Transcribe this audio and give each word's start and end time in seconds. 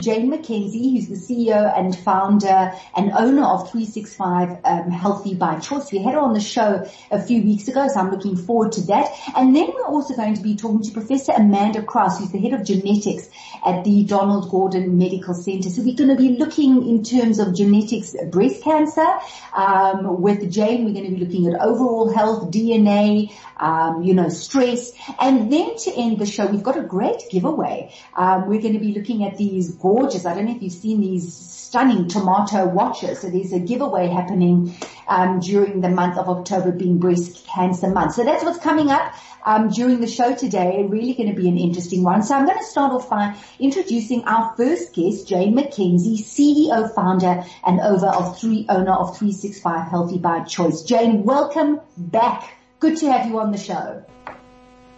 Jane 0.00 0.30
McKenzie, 0.30 0.92
who's 0.92 1.08
the 1.08 1.14
CEO 1.14 1.78
and 1.78 1.96
founder 1.96 2.72
and 2.96 3.12
owner 3.12 3.44
of 3.44 3.70
365 3.70 4.58
um, 4.64 4.90
Healthy 4.90 5.34
by 5.34 5.58
Choice. 5.58 5.92
We 5.92 6.02
had 6.02 6.14
her 6.14 6.20
on 6.20 6.32
the 6.32 6.40
show 6.40 6.86
a 7.10 7.22
few 7.22 7.42
weeks 7.42 7.68
ago, 7.68 7.86
so 7.88 8.00
I'm 8.00 8.10
looking 8.10 8.36
forward 8.36 8.72
to 8.72 8.80
that. 8.82 9.10
And 9.36 9.54
then 9.54 9.68
we're 9.74 9.86
also 9.86 10.14
going 10.14 10.34
to 10.34 10.42
be 10.42 10.56
talking 10.56 10.82
to 10.82 10.92
Professor 10.92 11.32
Amanda 11.32 11.82
Krause, 11.82 12.18
who's 12.18 12.32
the 12.32 12.38
head 12.38 12.54
of 12.54 12.64
genetics 12.64 13.28
at 13.64 13.84
the 13.84 14.04
Donald 14.04 14.50
Gordon 14.50 14.98
Medical 14.98 15.34
Center. 15.34 15.68
So 15.68 15.82
we're 15.82 15.96
going 15.96 16.10
to 16.10 16.16
be 16.16 16.36
looking 16.38 16.88
in 16.88 17.04
terms 17.04 17.38
of 17.38 17.54
genetics, 17.54 18.14
breast 18.30 18.62
cancer. 18.62 19.06
Um, 19.54 20.20
with 20.22 20.50
Jane, 20.50 20.84
we're 20.84 20.94
going 20.94 21.10
to 21.10 21.16
be 21.16 21.24
looking 21.24 21.46
at 21.52 21.60
overall 21.60 22.12
health, 22.12 22.50
DNA, 22.50 23.32
um, 23.56 24.02
you 24.02 24.14
know, 24.14 24.28
stress. 24.28 24.92
And 25.20 25.52
then 25.52 25.76
to 25.76 25.92
end 25.94 26.18
the 26.18 26.26
show, 26.26 26.46
we've 26.46 26.62
got 26.62 26.78
a 26.78 26.82
great 26.82 27.22
giveaway. 27.30 27.94
Um, 28.16 28.48
we're 28.48 28.62
going 28.62 28.74
to 28.74 28.80
be 28.80 28.94
looking 28.94 29.24
at 29.24 29.36
these 29.36 29.74
gorgeous. 29.90 30.24
I 30.24 30.34
don't 30.34 30.44
know 30.44 30.54
if 30.54 30.62
you've 30.62 30.72
seen 30.72 31.00
these 31.00 31.34
stunning 31.34 32.06
tomato 32.06 32.66
watches. 32.66 33.20
So 33.20 33.28
there's 33.28 33.52
a 33.52 33.58
giveaway 33.58 34.06
happening 34.06 34.76
um, 35.08 35.40
during 35.40 35.80
the 35.80 35.88
month 35.88 36.16
of 36.16 36.28
October 36.28 36.70
being 36.70 36.98
breast 36.98 37.44
cancer 37.46 37.88
month. 37.88 38.14
So 38.14 38.24
that's 38.24 38.44
what's 38.44 38.58
coming 38.58 38.90
up 38.90 39.12
um, 39.44 39.68
during 39.70 40.00
the 40.00 40.06
show 40.06 40.34
today. 40.34 40.86
Really 40.88 41.14
going 41.14 41.28
to 41.28 41.34
be 41.34 41.48
an 41.48 41.58
interesting 41.58 42.04
one. 42.04 42.22
So 42.22 42.36
I'm 42.36 42.46
going 42.46 42.58
to 42.58 42.64
start 42.64 42.92
off 42.92 43.10
by 43.10 43.36
introducing 43.58 44.22
our 44.24 44.54
first 44.56 44.94
guest, 44.94 45.26
Jane 45.26 45.56
McKenzie, 45.56 46.18
CEO, 46.18 46.92
founder, 46.94 47.44
and 47.66 47.80
owner 47.80 48.08
of 48.08 48.38
three 48.38 48.66
owner 48.68 48.92
of 48.92 49.18
365 49.18 49.90
Healthy 49.90 50.18
by 50.18 50.44
Choice. 50.44 50.82
Jane, 50.82 51.24
welcome 51.24 51.80
back. 51.96 52.54
Good 52.78 52.96
to 52.98 53.10
have 53.10 53.26
you 53.26 53.40
on 53.40 53.50
the 53.50 53.58
show. 53.58 54.04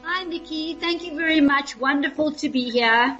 Hi, 0.02 0.24
Nikki. 0.24 0.74
Thank 0.74 1.04
you 1.04 1.16
very 1.16 1.40
much. 1.40 1.78
Wonderful 1.78 2.32
to 2.32 2.50
be 2.50 2.70
here. 2.70 3.18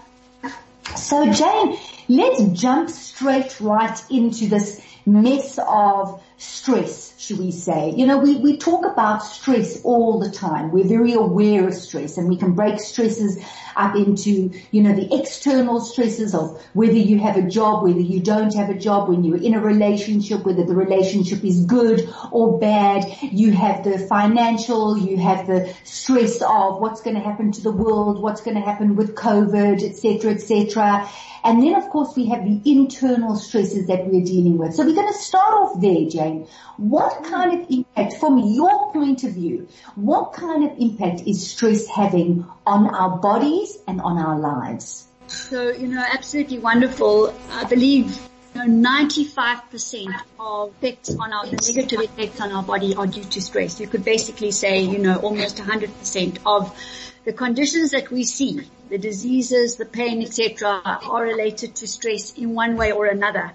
So 0.97 1.33
Jane, 1.33 1.79
let's 2.09 2.61
jump 2.61 2.91
straight 2.91 3.61
right 3.61 3.99
into 4.11 4.47
this 4.47 4.81
mess 5.07 5.59
of 5.59 6.23
stress, 6.43 7.15
should 7.19 7.39
we 7.39 7.53
say. 7.53 7.95
You 7.97 8.05
know, 8.05 8.19
we, 8.19 8.37
we 8.37 8.57
talk 8.57 8.85
about 8.85 9.23
stress 9.23 9.81
all 9.85 10.19
the 10.19 10.31
time. 10.31 10.73
We're 10.73 10.89
very 10.89 11.13
aware 11.13 11.69
of 11.69 11.75
stress 11.75 12.19
and 12.19 12.29
we 12.29 12.37
can 12.37 12.53
break 12.53 12.81
stresses 12.81 13.39
up 13.77 13.95
into, 13.95 14.51
you 14.71 14.83
know, 14.83 14.93
the 14.93 15.19
external 15.19 15.81
stresses 15.81 16.35
of 16.35 16.61
whether 16.73 16.93
you 16.93 17.19
have 17.21 17.37
a 17.37 17.43
job, 17.43 17.85
whether 17.85 18.01
you 18.01 18.21
don't 18.21 18.55
have 18.55 18.71
a 18.71 18.79
job, 18.79 19.09
when 19.09 19.23
you're 19.23 19.41
in 19.41 19.55
a 19.55 19.61
relationship, 19.61 20.45
whether 20.45 20.65
the 20.65 20.75
relationship 20.75 21.45
is 21.45 21.65
good 21.65 22.13
or 22.33 22.59
bad. 22.59 23.05
You 23.23 23.53
have 23.53 23.85
the 23.85 23.99
financial, 23.99 24.99
you 24.99 25.19
have 25.19 25.47
the 25.47 25.73
stress 25.85 26.43
of 26.43 26.81
what's 26.81 27.03
going 27.03 27.17
to 27.17 27.23
happen 27.23 27.53
to 27.53 27.63
the 27.63 27.73
world, 27.73 28.21
what's 28.21 28.41
going 28.41 28.57
to 28.57 28.63
happen 28.63 28.97
with 28.97 29.15
COVID, 29.15 29.83
etc., 29.83 30.33
etc. 30.33 31.09
And 31.45 31.63
then 31.63 31.75
of 31.75 31.89
course 31.91 32.15
we 32.17 32.27
have 32.27 32.45
the 32.45 32.61
internal 32.71 33.37
stresses 33.37 33.87
that 33.89 34.07
we're 34.07 34.25
dealing 34.25 34.59
with. 34.59 34.75
So 34.75 34.85
we're 34.85 34.95
going 34.95 35.13
to 35.13 35.19
start 35.19 35.55
off 35.55 35.81
there, 35.81 36.09
Jane. 36.09 36.32
What 36.77 37.23
mm. 37.23 37.31
kind 37.31 37.61
of 37.61 37.71
impact, 37.71 38.21
from 38.21 38.39
your 38.39 38.93
point 38.93 39.25
of 39.25 39.33
view, 39.33 39.69
what 39.95 40.33
kind 40.33 40.65
of 40.65 40.79
impact 40.79 41.23
is 41.27 41.51
stress 41.51 41.87
having 41.87 42.47
on 42.67 42.95
our 42.95 43.19
bodies 43.19 43.79
and 43.87 44.01
on 44.01 44.19
our 44.19 44.39
lives? 44.39 45.07
So, 45.29 45.71
you 45.71 45.89
know, 45.89 46.05
absolutely 46.13 46.59
wonderful. 46.59 47.35
I 47.51 47.65
believe 47.65 48.19
you 48.55 48.67
know, 48.67 48.89
95% 48.91 50.15
of 50.39 50.75
effects 50.83 51.15
on 51.19 51.33
our, 51.33 51.47
the 51.47 51.73
negative 51.73 52.01
effects 52.01 52.41
on 52.41 52.53
our 52.53 52.63
body 52.63 52.95
are 52.95 53.07
due 53.07 53.25
to 53.25 53.41
stress. 53.41 53.81
You 53.81 53.87
could 53.87 54.05
basically 54.05 54.51
say, 54.51 54.83
you 54.83 54.99
know, 54.99 55.17
almost 55.17 55.57
100% 55.57 56.39
of 56.45 56.77
the 57.25 57.33
conditions 57.33 57.93
that 57.93 58.11
we 58.11 58.25
see, 58.25 58.61
the 58.89 58.99
diseases, 58.99 59.77
the 59.77 59.85
pain, 59.87 60.23
etc., 60.23 60.81
are 60.85 61.23
related 61.23 61.77
to 61.77 61.87
stress 61.87 62.35
in 62.35 62.55
one 62.55 62.77
way 62.77 62.93
or 62.93 63.07
another. 63.07 63.53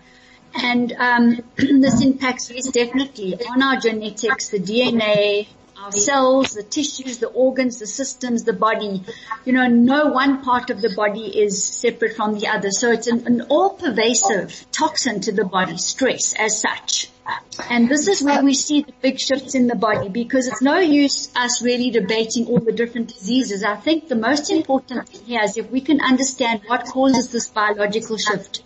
And 0.56 0.92
um, 0.94 1.44
this 1.56 2.02
impacts 2.02 2.50
yes, 2.52 2.70
definitely 2.70 3.38
on 3.46 3.62
our 3.62 3.80
genetics, 3.80 4.50
the 4.50 4.60
DNA, 4.60 5.48
our 5.78 5.92
cells, 5.92 6.54
the 6.54 6.64
tissues, 6.64 7.20
the 7.20 7.28
organs, 7.28 7.80
the 7.80 7.88
systems, 7.88 8.44
the 8.44 8.54
body. 8.54 9.04
You 9.46 9.54
know, 9.54 9.68
no 9.68 10.08
one 10.08 10.44
part 10.44 10.70
of 10.70 10.82
the 10.82 10.94
body 10.96 11.40
is 11.40 11.64
separate 11.64 12.16
from 12.16 12.40
the 12.40 12.48
other. 12.48 12.72
So 12.72 12.92
it's 12.92 13.08
an, 13.08 13.28
an 13.28 13.42
all-pervasive 13.50 14.66
toxin 14.72 15.22
to 15.22 15.32
the 15.32 15.46
body, 15.46 15.78
stress 15.78 16.34
as 16.34 16.60
such. 16.60 17.10
And 17.70 17.90
this 17.90 18.08
is 18.08 18.24
where 18.24 18.42
we 18.42 18.54
see 18.54 18.84
the 18.84 18.94
big 19.02 19.20
shifts 19.20 19.54
in 19.54 19.68
the 19.68 19.76
body 19.76 20.08
because 20.08 20.48
it's 20.48 20.62
no 20.62 20.78
use 20.78 21.30
us 21.36 21.62
really 21.62 21.92
debating 21.92 22.48
all 22.48 22.60
the 22.60 22.72
different 22.72 23.10
diseases. 23.10 23.64
I 23.64 23.76
think 23.76 24.08
the 24.08 24.16
most 24.16 24.50
important 24.50 25.10
thing 25.10 25.26
here 25.26 25.42
is 25.44 25.58
if 25.58 25.70
we 25.70 25.82
can 25.82 26.00
understand 26.00 26.62
what 26.68 26.86
causes 26.86 27.30
this 27.30 27.50
biological 27.50 28.18
shift 28.18 28.64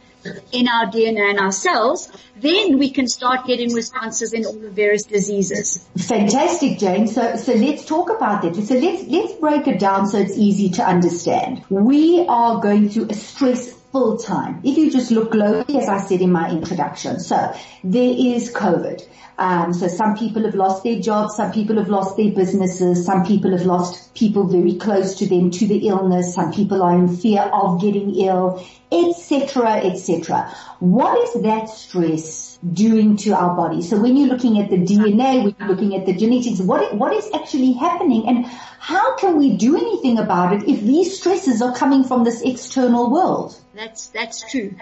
in 0.52 0.68
our 0.68 0.86
DNA 0.86 1.32
and 1.32 1.40
our 1.40 1.52
cells, 1.52 2.12
then 2.38 2.78
we 2.78 2.90
can 2.90 3.08
start 3.08 3.46
getting 3.46 3.74
responses 3.74 4.34
in 4.34 4.46
all 4.46 4.54
the 4.54 4.70
various 4.70 5.04
diseases. 5.04 5.86
Fantastic, 5.98 6.80
Jane. 6.80 7.08
So, 7.08 7.36
so 7.36 7.54
let's 7.54 7.86
talk 7.86 8.10
about 8.10 8.42
that. 8.44 8.56
So 8.56 8.76
let's, 8.76 9.04
let's 9.08 9.34
break 9.34 9.68
it 9.68 9.80
down 9.80 10.08
so 10.08 10.20
it's 10.20 10.38
easy 10.38 10.70
to 10.72 10.84
understand. 10.84 11.64
We 11.70 12.26
are 12.28 12.60
going 12.60 12.90
through 12.90 13.08
a 13.10 13.14
stress 13.14 13.81
full 13.92 14.18
time. 14.18 14.62
If 14.64 14.78
you 14.78 14.90
just 14.92 15.12
look 15.12 15.32
globally, 15.32 15.82
as 15.82 15.90
I 15.90 16.00
said 16.00 16.22
in 16.22 16.32
my 16.32 16.50
introduction. 16.50 17.20
So 17.20 17.54
there 17.84 18.14
is 18.18 18.54
COVID. 18.54 19.08
Um, 19.38 19.74
so 19.74 19.88
some 19.88 20.16
people 20.16 20.44
have 20.44 20.54
lost 20.54 20.84
their 20.84 21.00
jobs, 21.00 21.36
some 21.36 21.52
people 21.52 21.78
have 21.78 21.90
lost 21.90 22.16
their 22.16 22.32
businesses, 22.32 23.06
some 23.06 23.26
people 23.26 23.52
have 23.52 23.66
lost 23.66 24.14
people 24.14 24.46
very 24.46 24.76
close 24.76 25.16
to 25.16 25.26
them 25.26 25.50
to 25.52 25.66
the 25.66 25.88
illness, 25.88 26.36
some 26.36 26.54
people 26.54 26.84
are 26.84 26.94
in 26.94 27.16
fear 27.16 27.42
of 27.42 27.82
getting 27.82 28.14
ill, 28.18 28.64
etc., 28.92 29.78
etc. 29.78 30.56
What 30.80 31.18
is 31.18 31.42
that 31.42 31.70
stress 31.70 32.60
doing 32.72 33.18
to 33.18 33.32
our 33.32 33.56
body? 33.56 33.82
So 33.82 34.00
when 34.00 34.16
you're 34.16 34.28
looking 34.28 34.60
at 34.60 34.70
the 34.70 34.78
DNA, 34.78 35.44
when 35.44 35.56
you're 35.58 35.70
looking 35.70 35.96
at 35.96 36.06
the 36.06 36.14
genetics, 36.14 36.60
what 36.60 36.94
what 36.96 37.14
is 37.14 37.28
actually 37.34 37.72
happening, 37.74 38.28
and 38.28 38.46
how 38.46 39.16
can 39.16 39.38
we 39.38 39.58
do 39.58 39.76
anything 39.76 40.20
about 40.20 40.54
it 40.54 40.70
if 40.70 40.82
these 40.82 41.18
stresses 41.18 41.62
are 41.62 41.74
coming 41.74 42.04
from 42.04 42.26
this 42.26 42.42
external 42.42 43.10
world? 43.10 43.60
That's 43.74 44.08
that's 44.08 44.50
true. 44.52 44.76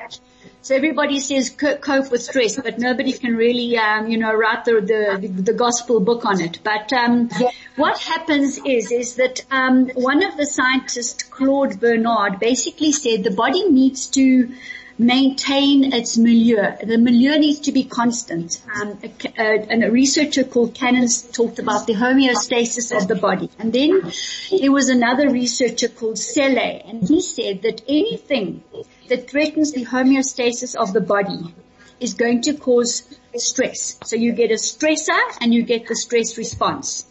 So 0.61 0.75
everybody 0.75 1.19
says 1.19 1.49
cope 1.49 2.11
with 2.11 2.23
stress, 2.23 2.55
but 2.55 2.79
nobody 2.79 3.13
can 3.13 3.35
really, 3.35 3.77
um, 3.77 4.09
you 4.09 4.17
know, 4.17 4.33
write 4.33 4.65
the, 4.65 4.81
the, 4.81 5.27
the 5.27 5.53
gospel 5.53 5.99
book 5.99 6.25
on 6.25 6.41
it. 6.41 6.59
But 6.63 6.91
um, 6.91 7.29
what 7.75 7.99
happens 7.99 8.57
is 8.65 8.91
is 8.91 9.15
that 9.15 9.45
um, 9.51 9.89
one 9.89 10.23
of 10.23 10.37
the 10.37 10.45
scientists, 10.45 11.23
Claude 11.23 11.79
Bernard, 11.79 12.39
basically 12.39 12.91
said 12.91 13.23
the 13.23 13.31
body 13.31 13.69
needs 13.69 14.07
to 14.07 14.51
maintain 14.99 15.93
its 15.93 16.17
milieu. 16.17 16.75
The 16.85 16.97
milieu 16.97 17.37
needs 17.39 17.61
to 17.61 17.71
be 17.71 17.85
constant. 17.85 18.61
Um, 18.75 18.99
a, 19.01 19.41
a, 19.41 19.87
a, 19.87 19.89
researcher 19.89 20.43
called 20.43 20.75
Cannons 20.75 21.21
talked 21.21 21.57
about 21.57 21.87
the 21.87 21.93
homeostasis 21.93 22.95
of 22.95 23.07
the 23.07 23.15
body. 23.15 23.49
And 23.57 23.71
then 23.71 24.11
there 24.51 24.73
was 24.73 24.89
another 24.89 25.29
researcher 25.29 25.87
called 25.87 26.17
Selye, 26.17 26.87
and 26.87 27.07
he 27.07 27.21
said 27.21 27.61
that 27.61 27.81
anything 27.87 28.61
that 29.07 29.29
threatens 29.29 29.71
the 29.71 29.85
homeostasis 29.85 30.75
of 30.75 30.91
the 30.91 31.01
body 31.01 31.55
is 32.01 32.13
going 32.13 32.41
to 32.41 32.53
cause 32.53 33.03
stress. 33.35 33.97
So 34.03 34.17
you 34.17 34.33
get 34.33 34.51
a 34.51 34.55
stressor 34.55 35.19
and 35.39 35.53
you 35.53 35.63
get 35.63 35.87
the 35.87 35.95
stress 35.95 36.37
response. 36.37 37.05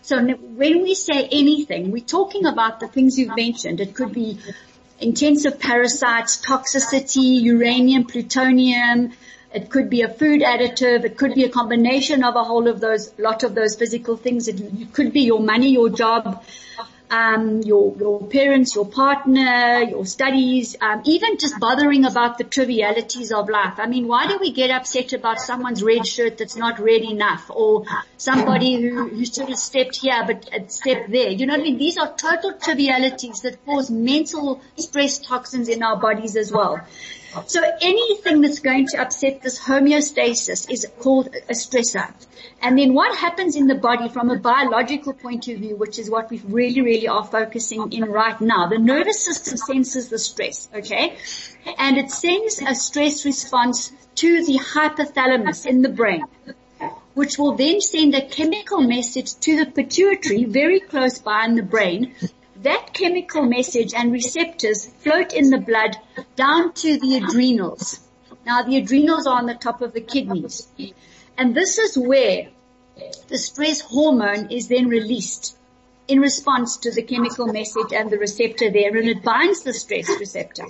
So 0.00 0.22
when 0.22 0.82
we 0.82 0.94
say 0.94 1.28
anything, 1.30 1.90
we're 1.90 2.04
talking 2.04 2.46
about 2.46 2.80
the 2.80 2.88
things 2.88 3.18
you've 3.18 3.36
mentioned. 3.36 3.80
It 3.80 3.94
could 3.94 4.12
be 4.12 4.38
intensive 5.00 5.58
parasites, 5.58 6.44
toxicity, 6.44 7.40
uranium, 7.42 8.04
plutonium. 8.04 9.12
It 9.52 9.70
could 9.70 9.88
be 9.88 10.02
a 10.02 10.08
food 10.08 10.40
additive. 10.40 11.04
It 11.04 11.16
could 11.16 11.34
be 11.34 11.44
a 11.44 11.48
combination 11.48 12.24
of 12.24 12.34
a 12.36 12.42
whole 12.42 12.66
of 12.68 12.80
those, 12.80 13.16
lot 13.18 13.44
of 13.44 13.54
those 13.54 13.76
physical 13.76 14.16
things. 14.16 14.48
It 14.48 14.92
could 14.92 15.12
be 15.12 15.22
your 15.22 15.40
money, 15.40 15.70
your 15.70 15.90
job, 15.90 16.44
um, 17.14 17.62
your 17.62 17.94
your 17.98 18.26
parents, 18.26 18.74
your 18.74 18.86
partner, 18.86 19.82
your 19.82 20.04
studies, 20.04 20.74
um, 20.80 21.02
even 21.04 21.38
just 21.38 21.58
bothering 21.60 22.04
about 22.04 22.38
the 22.38 22.44
trivialities 22.44 23.30
of 23.30 23.48
life. 23.48 23.74
I 23.78 23.86
mean, 23.86 24.08
why 24.08 24.26
do 24.26 24.38
we 24.40 24.52
get 24.52 24.70
upset 24.70 25.12
about 25.12 25.40
someone's 25.40 25.82
red 25.82 26.06
shirt 26.06 26.38
that's 26.38 26.56
not 26.56 26.80
red 26.80 27.02
enough, 27.02 27.50
or 27.50 27.84
somebody 28.16 28.72
who 28.82 29.08
who 29.08 29.24
should 29.24 29.48
have 29.48 29.58
stepped 29.58 29.96
here 29.96 30.22
but 30.26 30.72
stepped 30.72 31.10
there? 31.10 31.30
You 31.30 31.46
know 31.46 31.54
what 31.54 31.60
I 31.60 31.64
mean? 31.64 31.78
These 31.78 31.98
are 31.98 32.12
total 32.26 32.54
trivialities 32.54 33.42
that 33.42 33.64
cause 33.64 33.90
mental 33.90 34.60
stress 34.76 35.18
toxins 35.18 35.68
in 35.68 35.82
our 35.82 36.00
bodies 36.00 36.36
as 36.36 36.50
well. 36.50 36.80
So 37.46 37.62
anything 37.80 38.40
that's 38.40 38.60
going 38.60 38.86
to 38.88 39.00
upset 39.00 39.42
this 39.42 39.58
homeostasis 39.58 40.70
is 40.70 40.86
called 41.00 41.28
a 41.48 41.52
stressor. 41.52 42.12
And 42.62 42.78
then 42.78 42.94
what 42.94 43.16
happens 43.16 43.56
in 43.56 43.66
the 43.66 43.74
body 43.74 44.08
from 44.08 44.30
a 44.30 44.38
biological 44.38 45.12
point 45.12 45.48
of 45.48 45.58
view, 45.58 45.76
which 45.76 45.98
is 45.98 46.10
what 46.10 46.30
we 46.30 46.40
really, 46.44 46.80
really 46.80 47.08
are 47.08 47.24
focusing 47.24 47.92
in 47.92 48.04
right 48.04 48.40
now. 48.40 48.68
The 48.68 48.78
nervous 48.78 49.24
system 49.24 49.56
senses 49.56 50.08
the 50.08 50.18
stress, 50.18 50.68
okay? 50.74 51.16
And 51.78 51.98
it 51.98 52.10
sends 52.10 52.60
a 52.62 52.74
stress 52.74 53.24
response 53.24 53.92
to 54.16 54.44
the 54.44 54.58
hypothalamus 54.58 55.66
in 55.66 55.82
the 55.82 55.88
brain. 55.88 56.24
which 57.14 57.38
will 57.38 57.56
then 57.56 57.80
send 57.80 58.14
a 58.14 58.26
chemical 58.26 58.80
message 58.80 59.34
to 59.36 59.56
the 59.56 59.70
pituitary 59.70 60.44
very 60.44 60.80
close 60.80 61.18
by 61.18 61.44
in 61.44 61.54
the 61.54 61.62
brain. 61.62 62.14
That 62.64 62.94
chemical 62.94 63.42
message 63.42 63.92
and 63.92 64.10
receptors 64.10 64.86
float 64.86 65.34
in 65.34 65.50
the 65.50 65.58
blood 65.58 65.98
down 66.34 66.72
to 66.72 66.98
the 66.98 67.18
adrenals. 67.18 68.00
Now 68.46 68.62
the 68.62 68.78
adrenals 68.78 69.26
are 69.26 69.36
on 69.36 69.44
the 69.44 69.54
top 69.54 69.82
of 69.82 69.92
the 69.92 70.00
kidneys. 70.00 70.66
And 71.36 71.54
this 71.54 71.76
is 71.78 71.98
where 71.98 72.48
the 73.28 73.36
stress 73.36 73.82
hormone 73.82 74.50
is 74.50 74.68
then 74.68 74.88
released 74.88 75.58
in 76.08 76.20
response 76.20 76.78
to 76.78 76.90
the 76.90 77.02
chemical 77.02 77.48
message 77.48 77.92
and 77.92 78.08
the 78.08 78.18
receptor 78.18 78.70
there 78.70 78.96
and 78.96 79.08
it 79.08 79.22
binds 79.22 79.62
the 79.62 79.74
stress 79.74 80.08
receptor 80.18 80.64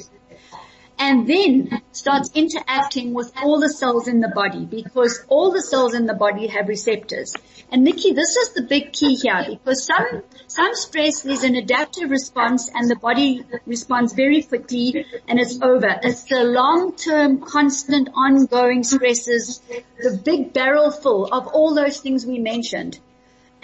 and 0.99 1.27
then 1.27 1.83
starts 1.93 2.31
interacting 2.35 3.13
with 3.15 3.33
all 3.43 3.61
the 3.61 3.69
cells 3.69 4.09
in 4.09 4.21
the 4.21 4.29
body 4.29 4.65
because 4.65 5.25
all 5.29 5.53
the 5.53 5.63
cells 5.63 5.95
in 5.95 6.07
the 6.07 6.15
body 6.15 6.47
have 6.47 6.69
receptors. 6.69 7.35
And 7.71 7.85
Nikki, 7.85 8.13
this 8.13 8.37
is 8.37 8.51
the 8.55 8.63
big 8.63 8.93
key 8.93 9.17
here 9.17 9.45
because 9.49 9.85
some, 9.85 10.23
some 10.47 10.75
stress 10.75 11.25
is 11.25 11.43
an 11.45 11.57
adaptive 11.57 12.11
response 12.11 12.71
and 12.73 12.89
the 12.91 12.97
body 12.97 13.45
responds 13.67 14.13
very 14.13 14.43
quickly 14.43 15.07
and 15.27 15.41
it's 15.41 15.61
over. 15.61 15.99
It's 16.03 16.25
the 16.25 16.45
long-term, 16.45 17.41
constant, 17.41 18.11
ongoing 18.15 18.85
stresses, 18.85 19.61
the 19.99 20.21
big 20.25 20.53
barrel 20.53 20.91
full 20.91 21.27
of 21.27 21.49
all 21.49 21.75
those 21.75 22.01
things 22.01 22.25
we 22.25 22.39
mentioned 22.39 22.99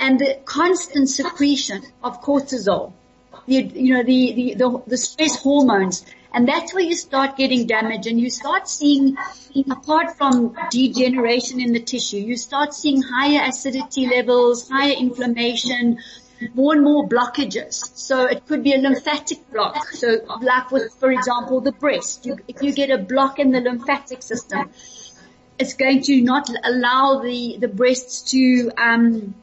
and 0.00 0.18
the 0.18 0.40
constant 0.44 1.08
secretion 1.08 1.82
of 2.02 2.22
cortisol, 2.22 2.92
the, 3.46 3.62
you 3.62 3.94
know, 3.94 4.02
the, 4.02 4.32
the, 4.32 4.54
the, 4.54 4.82
the 4.86 4.96
stress 4.96 5.36
hormones. 5.36 6.04
And 6.32 6.46
that's 6.46 6.72
where 6.72 6.82
you 6.82 6.94
start 6.94 7.36
getting 7.36 7.66
damage 7.66 8.06
and 8.06 8.20
you 8.20 8.30
start 8.30 8.68
seeing, 8.68 9.16
apart 9.70 10.16
from 10.16 10.56
degeneration 10.70 11.60
in 11.60 11.72
the 11.72 11.80
tissue, 11.80 12.18
you 12.18 12.36
start 12.36 12.72
seeing 12.72 13.02
higher 13.02 13.48
acidity 13.48 14.06
levels, 14.06 14.68
higher 14.68 14.94
inflammation, 14.94 15.98
more 16.54 16.74
and 16.74 16.84
more 16.84 17.08
blockages. 17.08 17.96
So 17.96 18.26
it 18.26 18.46
could 18.46 18.62
be 18.62 18.72
a 18.74 18.78
lymphatic 18.78 19.50
block. 19.50 19.88
So 19.90 20.18
like 20.40 20.70
with, 20.70 20.92
for 20.94 21.10
example, 21.10 21.60
the 21.60 21.72
breast. 21.72 22.24
You, 22.26 22.38
if 22.46 22.62
you 22.62 22.72
get 22.72 22.90
a 22.90 22.98
block 22.98 23.38
in 23.38 23.50
the 23.50 23.60
lymphatic 23.60 24.22
system, 24.22 24.70
it's 25.58 25.74
going 25.74 26.02
to 26.02 26.22
not 26.22 26.48
allow 26.64 27.20
the, 27.20 27.56
the 27.58 27.68
breasts 27.68 28.30
to, 28.30 28.70
um, 28.78 29.34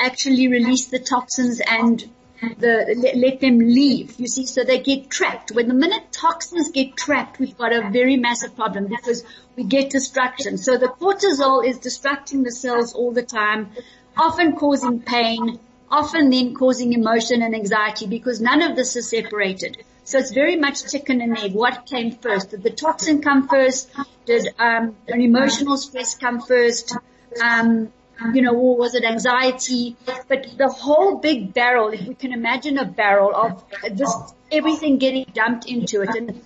actually 0.00 0.48
release 0.48 0.86
the 0.86 0.98
toxins 0.98 1.60
and 1.60 2.10
the, 2.58 2.94
let, 2.96 3.16
let 3.16 3.40
them 3.40 3.58
leave, 3.58 4.18
you 4.18 4.26
see, 4.26 4.46
so 4.46 4.64
they 4.64 4.80
get 4.80 5.10
trapped. 5.10 5.50
When 5.52 5.68
the 5.68 5.74
minute 5.74 6.12
toxins 6.12 6.70
get 6.70 6.96
trapped, 6.96 7.38
we've 7.38 7.56
got 7.56 7.72
a 7.72 7.90
very 7.90 8.16
massive 8.16 8.56
problem 8.56 8.86
because 8.86 9.24
we 9.56 9.64
get 9.64 9.90
destruction. 9.90 10.56
So 10.56 10.78
the 10.78 10.88
cortisol 10.88 11.64
is 11.64 11.78
distracting 11.78 12.42
the 12.42 12.52
cells 12.52 12.94
all 12.94 13.12
the 13.12 13.22
time, 13.22 13.70
often 14.16 14.56
causing 14.56 15.00
pain, 15.00 15.58
often 15.90 16.30
then 16.30 16.54
causing 16.54 16.92
emotion 16.92 17.42
and 17.42 17.54
anxiety 17.54 18.06
because 18.06 18.40
none 18.40 18.62
of 18.62 18.76
this 18.76 18.96
is 18.96 19.08
separated. 19.10 19.76
So 20.04 20.18
it's 20.18 20.32
very 20.32 20.56
much 20.56 20.90
chicken 20.90 21.20
and 21.20 21.38
egg. 21.38 21.52
What 21.52 21.86
came 21.86 22.12
first? 22.12 22.50
Did 22.50 22.62
the 22.62 22.70
toxin 22.70 23.22
come 23.22 23.48
first? 23.48 23.90
Did 24.24 24.48
um, 24.58 24.96
an 25.08 25.20
emotional 25.20 25.76
stress 25.76 26.14
come 26.14 26.40
first? 26.40 26.96
Um, 27.42 27.92
you 28.32 28.42
know, 28.42 28.54
or 28.54 28.76
was 28.76 28.94
it 28.94 29.04
anxiety? 29.04 29.96
But 30.28 30.46
the 30.56 30.68
whole 30.68 31.18
big 31.18 31.54
barrel, 31.54 31.88
if 31.92 32.06
we 32.06 32.14
can 32.14 32.32
imagine 32.32 32.78
a 32.78 32.84
barrel 32.84 33.34
of 33.34 33.64
this, 33.96 34.14
everything 34.50 34.98
getting 34.98 35.26
dumped 35.32 35.66
into 35.66 36.02
it. 36.02 36.10
And 36.10 36.42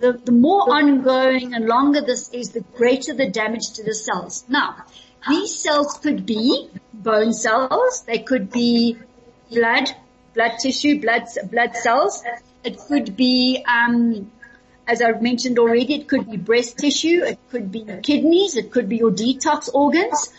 the, 0.00 0.12
the 0.12 0.32
more 0.32 0.72
ongoing 0.72 1.54
and 1.54 1.66
longer 1.66 2.00
this 2.00 2.30
is, 2.30 2.50
the 2.50 2.60
greater 2.60 3.14
the 3.14 3.28
damage 3.28 3.72
to 3.74 3.84
the 3.84 3.94
cells. 3.94 4.44
Now, 4.48 4.84
these 5.28 5.54
cells 5.54 5.98
could 6.02 6.24
be 6.24 6.70
bone 6.94 7.32
cells, 7.32 8.02
they 8.02 8.18
could 8.18 8.50
be 8.50 8.96
blood, 9.50 9.90
blood 10.34 10.52
tissue, 10.60 11.00
blood, 11.00 11.24
blood 11.50 11.76
cells. 11.76 12.22
It 12.62 12.78
could 12.78 13.16
be, 13.16 13.64
um, 13.66 14.30
as 14.86 15.00
I've 15.02 15.22
mentioned 15.22 15.58
already, 15.58 15.94
it 15.94 16.08
could 16.08 16.30
be 16.30 16.36
breast 16.36 16.78
tissue, 16.78 17.22
it 17.24 17.38
could 17.50 17.70
be 17.70 17.84
kidneys, 18.02 18.56
it 18.56 18.70
could 18.70 18.88
be 18.88 18.96
your 18.96 19.10
detox 19.10 19.68
organs, 19.72 20.32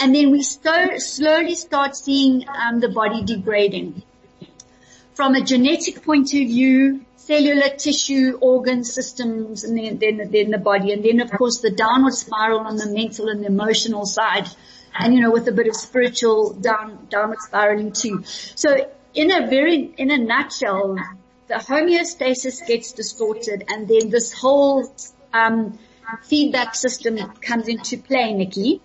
and 0.00 0.14
then 0.14 0.30
we 0.30 0.42
slowly 0.42 1.54
start 1.54 1.96
seeing 1.96 2.44
um, 2.48 2.80
the 2.80 2.88
body 2.88 3.22
degrading. 3.24 4.02
From 5.14 5.34
a 5.34 5.40
genetic 5.40 6.04
point 6.04 6.26
of 6.34 6.46
view, 6.46 7.04
cellular 7.16 7.70
tissue, 7.70 8.38
organ 8.40 8.84
systems, 8.84 9.64
and 9.64 9.76
then, 9.76 9.98
then, 9.98 10.30
then 10.30 10.50
the 10.50 10.58
body, 10.58 10.92
and 10.92 11.04
then 11.04 11.20
of 11.20 11.30
course 11.32 11.60
the 11.60 11.70
downward 11.70 12.14
spiral 12.14 12.60
on 12.60 12.76
the 12.76 12.86
mental 12.86 13.28
and 13.28 13.42
the 13.42 13.48
emotional 13.48 14.06
side, 14.06 14.46
and 14.96 15.14
you 15.14 15.20
know 15.20 15.32
with 15.32 15.48
a 15.48 15.52
bit 15.52 15.66
of 15.66 15.74
spiritual 15.74 16.52
down 16.52 17.06
downward 17.10 17.40
spiraling 17.40 17.92
too. 17.92 18.22
So 18.24 18.90
in 19.14 19.32
a 19.32 19.48
very 19.48 19.92
in 19.96 20.10
a 20.10 20.18
nutshell, 20.18 20.98
the 21.48 21.54
homeostasis 21.54 22.66
gets 22.66 22.92
distorted 22.92 23.64
and 23.68 23.86
then 23.88 24.10
this 24.10 24.32
whole 24.32 24.92
um, 25.32 25.78
feedback 26.24 26.74
system 26.74 27.18
comes 27.40 27.68
into 27.68 27.98
play, 27.98 28.32
Nikki. 28.32 28.80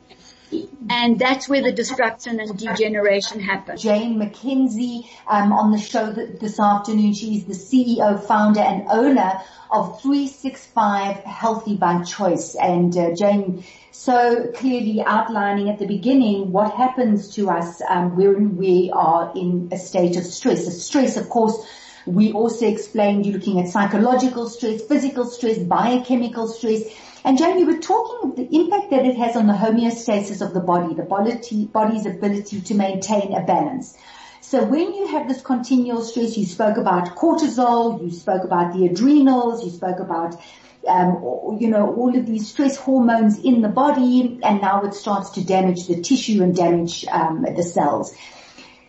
And 0.90 1.18
that's 1.18 1.48
where 1.48 1.62
the 1.62 1.72
destruction 1.72 2.42
and 2.42 2.58
degeneration 2.60 3.40
happens. 3.40 3.82
Jane 3.82 4.20
McKenzie 4.20 5.08
um, 5.26 5.54
on 5.54 5.72
the 5.72 5.78
show 5.78 6.12
this 6.12 6.60
afternoon. 6.60 7.14
She's 7.14 7.46
the 7.46 7.54
CEO, 7.54 8.22
founder, 8.22 8.60
and 8.60 8.86
owner 8.90 9.42
of 9.72 10.02
365 10.02 11.18
Healthy 11.24 11.78
by 11.78 12.04
Choice. 12.04 12.56
And 12.56 12.96
uh, 12.98 13.16
Jane, 13.16 13.64
so 13.92 14.52
clearly 14.54 15.02
outlining 15.06 15.70
at 15.70 15.80
the 15.80 15.88
beginning 15.88 16.52
what 16.52 16.74
happens 16.74 17.34
to 17.36 17.50
us 17.50 17.82
um, 17.88 18.18
when 18.18 18.58
we 18.58 18.92
are 18.94 19.32
in 19.34 19.70
a 19.72 19.78
state 19.78 20.18
of 20.18 20.26
stress. 20.26 20.66
The 20.66 20.72
stress, 20.72 21.16
of 21.16 21.30
course, 21.30 21.66
we 22.06 22.32
also 22.34 22.68
explained 22.68 23.26
you're 23.26 23.36
looking 23.36 23.60
at 23.60 23.68
psychological 23.68 24.50
stress, 24.50 24.82
physical 24.82 25.26
stress, 25.26 25.60
biochemical 25.60 26.48
stress. 26.48 26.84
And 27.24 27.38
Jane, 27.38 27.60
you 27.60 27.68
were 27.68 27.80
talking 27.80 28.32
of 28.32 28.36
the 28.36 28.56
impact 28.56 28.90
that 28.92 29.06
it 29.06 29.16
has 29.18 29.36
on 29.36 29.48
the 29.48 29.54
homeostasis 29.54 30.46
of 30.46 30.54
the 30.54 30.60
body, 30.60 30.96
the 30.96 31.04
body, 31.04 31.66
body's 31.66 32.06
ability 32.06 32.62
to 32.62 32.74
maintain 32.74 33.34
a 33.34 33.44
balance. 33.44 33.98
So 34.42 34.64
when 34.66 34.94
you 34.94 35.08
have 35.08 35.28
this 35.28 35.42
continual 35.42 36.04
stress, 36.04 36.38
you 36.38 36.46
spoke 36.46 36.78
about 36.78 37.16
cortisol, 37.16 38.04
you 38.04 38.12
spoke 38.12 38.44
about 38.44 38.74
the 38.74 38.88
adrenals, 38.88 39.64
you 39.64 39.72
spoke 39.72 40.00
about 40.00 40.42
um, 40.88 41.58
you 41.60 41.70
know, 41.70 41.94
all 41.96 42.18
of 42.18 42.26
these 42.26 42.50
stress 42.50 42.76
hormones 42.78 43.40
in 43.40 43.62
the 43.62 43.70
body, 43.70 44.40
and 44.42 44.62
now 44.62 44.84
it 44.84 44.94
starts 44.94 45.32
to 45.32 45.46
damage 45.46 45.88
the 45.88 46.02
tissue 46.02 46.42
and 46.42 46.56
damage 46.56 47.06
um, 47.06 47.44
the 47.56 47.64
cells. 47.64 48.16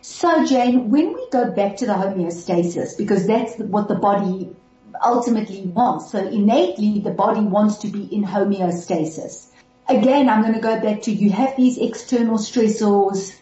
So 0.05 0.45
Jane, 0.45 0.89
when 0.89 1.13
we 1.13 1.29
go 1.29 1.49
back 1.51 1.77
to 1.77 1.85
the 1.85 1.93
homeostasis, 1.93 2.97
because 2.97 3.25
that's 3.25 3.57
what 3.57 3.87
the 3.87 3.95
body 3.95 4.53
ultimately 5.01 5.61
wants. 5.61 6.11
So 6.11 6.19
innately 6.19 6.99
the 6.99 7.11
body 7.11 7.39
wants 7.39 7.77
to 7.77 7.87
be 7.87 8.03
in 8.13 8.25
homeostasis. 8.25 9.47
Again, 9.87 10.27
I'm 10.27 10.41
going 10.41 10.55
to 10.55 10.59
go 10.59 10.77
back 10.81 11.03
to 11.03 11.11
you 11.13 11.29
have 11.29 11.55
these 11.55 11.77
external 11.77 12.37
stressors. 12.37 13.33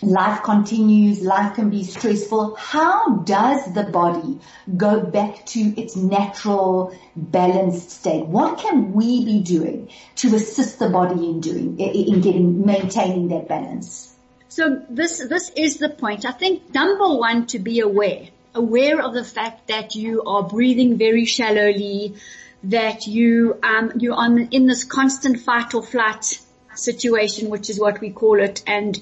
Life 0.00 0.44
continues. 0.44 1.22
Life 1.22 1.56
can 1.56 1.70
be 1.70 1.82
stressful. 1.82 2.54
How 2.54 3.16
does 3.24 3.74
the 3.74 3.82
body 3.82 4.38
go 4.76 5.00
back 5.00 5.44
to 5.46 5.58
its 5.58 5.96
natural 5.96 6.96
balanced 7.16 7.90
state? 7.90 8.26
What 8.26 8.58
can 8.58 8.92
we 8.92 9.24
be 9.24 9.42
doing 9.42 9.90
to 10.16 10.36
assist 10.36 10.78
the 10.78 10.88
body 10.88 11.30
in 11.30 11.40
doing, 11.40 11.80
in 11.80 12.20
getting, 12.20 12.64
maintaining 12.64 13.26
that 13.30 13.48
balance? 13.48 14.09
So 14.50 14.82
this, 14.90 15.24
this 15.28 15.52
is 15.56 15.78
the 15.78 15.88
point. 15.88 16.24
I 16.26 16.32
think 16.32 16.74
number 16.74 17.08
one 17.16 17.46
to 17.46 17.60
be 17.60 17.78
aware, 17.78 18.28
aware 18.52 19.00
of 19.00 19.14
the 19.14 19.22
fact 19.22 19.68
that 19.68 19.94
you 19.94 20.24
are 20.24 20.42
breathing 20.42 20.98
very 20.98 21.24
shallowly, 21.24 22.16
that 22.64 23.06
you, 23.06 23.60
um, 23.62 23.92
you're 24.00 24.16
on, 24.16 24.48
in 24.50 24.66
this 24.66 24.82
constant 24.82 25.38
fight 25.38 25.72
or 25.72 25.84
flight 25.84 26.40
situation, 26.74 27.48
which 27.48 27.70
is 27.70 27.78
what 27.78 28.00
we 28.00 28.10
call 28.10 28.40
it. 28.40 28.64
And, 28.66 29.00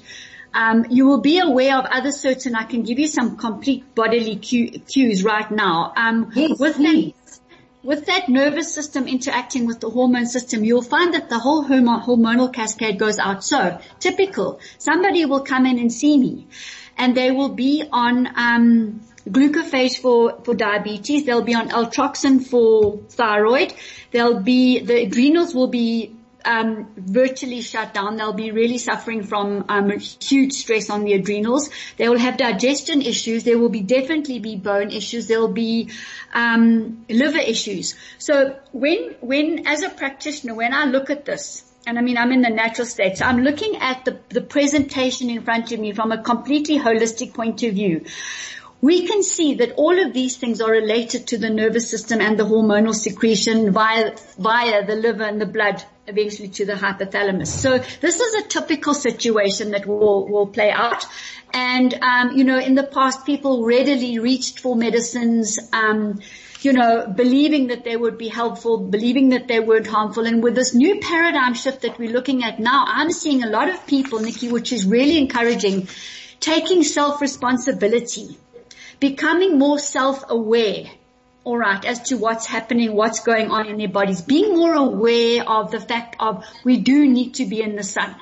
um, 0.53 0.85
you 0.91 1.07
will 1.07 1.21
be 1.21 1.39
aware 1.39 1.79
of 1.79 1.85
other 1.85 2.11
certain, 2.11 2.53
I 2.53 2.65
can 2.65 2.83
give 2.83 2.99
you 2.99 3.07
some 3.07 3.35
complete 3.35 3.95
bodily 3.95 4.35
cues 4.35 5.23
right 5.23 5.49
now. 5.49 5.93
Um, 5.95 6.31
yes, 6.35 6.59
with 6.59 6.75
please 6.75 7.13
with 7.83 8.05
that 8.07 8.27
nervous 8.27 8.73
system 8.73 9.07
interacting 9.07 9.65
with 9.65 9.79
the 9.79 9.89
hormone 9.89 10.25
system, 10.25 10.63
you'll 10.63 10.81
find 10.81 11.13
that 11.13 11.29
the 11.29 11.39
whole 11.39 11.63
hormonal 11.63 12.51
cascade 12.53 12.99
goes 12.99 13.19
out. 13.19 13.43
So 13.43 13.79
typical, 13.99 14.59
somebody 14.77 15.25
will 15.25 15.41
come 15.41 15.65
in 15.65 15.79
and 15.79 15.91
see 15.91 16.17
me 16.17 16.47
and 16.97 17.15
they 17.15 17.31
will 17.31 17.49
be 17.49 17.83
on, 17.91 18.27
um, 18.35 19.01
glucophage 19.27 19.97
for, 19.99 20.39
for 20.43 20.53
diabetes. 20.53 21.25
They'll 21.25 21.43
be 21.43 21.53
on 21.53 21.69
Eltroxin 21.69 22.45
for 22.45 22.97
thyroid. 23.09 23.73
They'll 24.11 24.39
be, 24.39 24.79
the 24.79 25.03
adrenals 25.03 25.53
will 25.53 25.67
be 25.67 26.15
um, 26.45 26.91
virtually 26.95 27.61
shut 27.61 27.93
down. 27.93 28.17
They'll 28.17 28.33
be 28.33 28.51
really 28.51 28.77
suffering 28.77 29.23
from 29.23 29.65
um, 29.69 29.91
huge 29.99 30.53
stress 30.53 30.89
on 30.89 31.03
the 31.03 31.13
adrenals. 31.13 31.69
They 31.97 32.09
will 32.09 32.17
have 32.17 32.37
digestion 32.37 33.01
issues. 33.01 33.43
There 33.43 33.57
will 33.57 33.69
be 33.69 33.81
definitely 33.81 34.39
be 34.39 34.55
bone 34.55 34.91
issues. 34.91 35.27
There 35.27 35.39
will 35.39 35.53
be 35.53 35.89
um, 36.33 37.05
liver 37.09 37.39
issues. 37.39 37.95
So 38.17 38.57
when 38.71 39.15
when 39.21 39.67
as 39.67 39.83
a 39.83 39.89
practitioner, 39.89 40.55
when 40.55 40.73
I 40.73 40.85
look 40.85 41.09
at 41.09 41.25
this 41.25 41.63
and 41.85 41.97
I 41.97 42.01
mean 42.01 42.17
I'm 42.17 42.31
in 42.31 42.41
the 42.41 42.49
natural 42.49 42.85
state, 42.85 43.17
so 43.17 43.25
I'm 43.25 43.39
looking 43.39 43.77
at 43.77 44.05
the, 44.05 44.19
the 44.29 44.41
presentation 44.41 45.29
in 45.29 45.43
front 45.43 45.71
of 45.71 45.79
me 45.79 45.93
from 45.93 46.11
a 46.11 46.21
completely 46.21 46.79
holistic 46.79 47.33
point 47.33 47.63
of 47.63 47.73
view. 47.73 48.05
We 48.81 49.07
can 49.07 49.23
see 49.23 49.55
that 49.55 49.73
all 49.73 49.99
of 49.99 50.13
these 50.13 50.37
things 50.37 50.61
are 50.61 50.71
related 50.71 51.27
to 51.27 51.37
the 51.37 51.49
nervous 51.49 51.89
system 51.89 52.21
and 52.21 52.39
the 52.39 52.45
hormonal 52.45 52.95
secretion 52.95 53.73
via, 53.73 54.15
via 54.37 54.85
the 54.85 54.95
liver 54.95 55.23
and 55.23 55.41
the 55.41 55.45
blood 55.45 55.83
eventually 56.09 56.49
to 56.49 56.65
the 56.65 56.73
hypothalamus. 56.73 57.47
So 57.47 57.77
this 57.77 58.19
is 58.19 58.33
a 58.43 58.47
typical 58.47 58.93
situation 58.93 59.71
that 59.71 59.85
will, 59.85 60.27
will 60.27 60.47
play 60.47 60.71
out. 60.71 61.05
And, 61.53 61.93
um, 61.93 62.37
you 62.37 62.43
know, 62.43 62.59
in 62.59 62.75
the 62.75 62.83
past 62.83 63.25
people 63.25 63.65
readily 63.65 64.19
reached 64.19 64.59
for 64.59 64.75
medicines, 64.75 65.59
um, 65.71 66.19
you 66.61 66.73
know, 66.73 67.07
believing 67.07 67.67
that 67.67 67.83
they 67.83 67.95
would 67.95 68.17
be 68.17 68.27
helpful, 68.27 68.77
believing 68.77 69.29
that 69.29 69.47
they 69.47 69.59
weren't 69.59 69.87
harmful. 69.87 70.25
And 70.25 70.43
with 70.43 70.55
this 70.55 70.75
new 70.75 70.99
paradigm 70.99 71.53
shift 71.53 71.81
that 71.83 71.97
we're 71.97 72.11
looking 72.11 72.43
at 72.43 72.59
now, 72.59 72.83
I'm 72.87 73.11
seeing 73.11 73.43
a 73.43 73.49
lot 73.49 73.69
of 73.69 73.87
people, 73.87 74.19
Nikki, 74.19 74.49
which 74.49 74.73
is 74.73 74.85
really 74.85 75.17
encouraging, 75.17 75.87
taking 76.39 76.83
self-responsibility 76.83 78.37
becoming 78.99 79.57
more 79.57 79.79
self-aware, 79.79 80.85
alright, 81.45 81.85
as 81.85 82.01
to 82.09 82.17
what's 82.17 82.45
happening, 82.45 82.93
what's 82.93 83.21
going 83.21 83.49
on 83.49 83.67
in 83.67 83.77
their 83.77 83.89
bodies, 83.89 84.21
being 84.21 84.55
more 84.55 84.73
aware 84.73 85.43
of 85.47 85.71
the 85.71 85.79
fact 85.79 86.15
of 86.19 86.45
we 86.63 86.77
do 86.77 87.07
need 87.07 87.35
to 87.35 87.45
be 87.45 87.61
in 87.61 87.75
the 87.75 87.83
sun. 87.83 88.15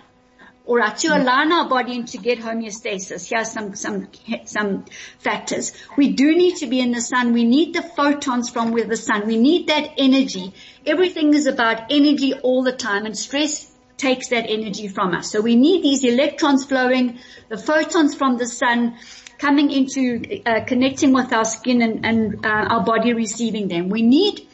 Alright, 0.68 0.98
to 0.98 1.08
align 1.08 1.54
our 1.54 1.70
body 1.70 1.96
and 1.96 2.08
to 2.10 2.18
get 2.18 2.40
homeostasis. 2.40 3.30
Here 3.30 3.40
are 3.40 3.46
some, 3.46 3.74
some, 3.76 4.10
some 4.44 4.84
factors. 5.18 5.72
We 5.96 6.12
do 6.12 6.36
need 6.36 6.58
to 6.58 6.68
be 6.68 6.82
in 6.82 6.92
the 6.92 7.00
sun. 7.00 7.32
We 7.32 7.46
need 7.46 7.74
the 7.74 7.82
photons 7.82 8.50
from 8.50 8.72
with 8.72 8.90
the 8.90 8.98
sun. 8.98 9.28
We 9.28 9.38
need 9.38 9.68
that 9.68 9.94
energy. 9.98 10.54
Everything 10.86 11.34
is 11.34 11.48
about 11.48 11.90
energy 11.90 12.34
all 12.34 12.64
the 12.64 12.74
time 12.74 13.06
and 13.06 13.18
stress 13.18 13.72
takes 13.96 14.28
that 14.30 14.46
energy 14.50 14.90
from 14.90 15.14
us. 15.14 15.32
So 15.32 15.42
we 15.42 15.56
need 15.56 15.84
these 15.84 16.04
electrons 16.04 16.66
flowing, 16.66 17.20
the 17.50 17.58
photons 17.58 18.16
from 18.16 18.38
the 18.38 18.46
sun, 18.46 18.98
coming 19.38 19.72
into 19.72 20.42
uh, 20.46 20.64
connecting 20.66 21.14
with 21.14 21.32
our 21.34 21.46
skin 21.46 21.82
and, 21.82 22.06
and 22.06 22.46
uh, 22.46 22.50
our 22.50 22.84
body 22.84 23.14
receiving 23.14 23.68
them. 23.68 23.90
We 23.90 24.02
need 24.02 24.48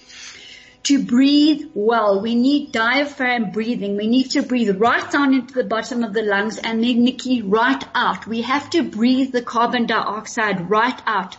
to 0.83 1.03
breathe 1.03 1.69
well. 1.73 2.21
We 2.21 2.35
need 2.35 2.73
diaphragm 2.73 3.51
breathing. 3.51 3.95
We 3.95 4.07
need 4.07 4.31
to 4.31 4.43
breathe 4.43 4.81
right 4.81 5.09
down 5.09 5.33
into 5.33 5.53
the 5.53 5.63
bottom 5.63 6.03
of 6.03 6.13
the 6.13 6.23
lungs 6.23 6.57
and 6.57 6.83
then 6.83 7.03
Nikki 7.03 7.41
right 7.41 7.83
out. 7.95 8.27
We 8.27 8.41
have 8.41 8.69
to 8.71 8.83
breathe 8.83 9.31
the 9.31 9.41
carbon 9.41 9.85
dioxide 9.85 10.69
right 10.69 11.01
out. 11.07 11.37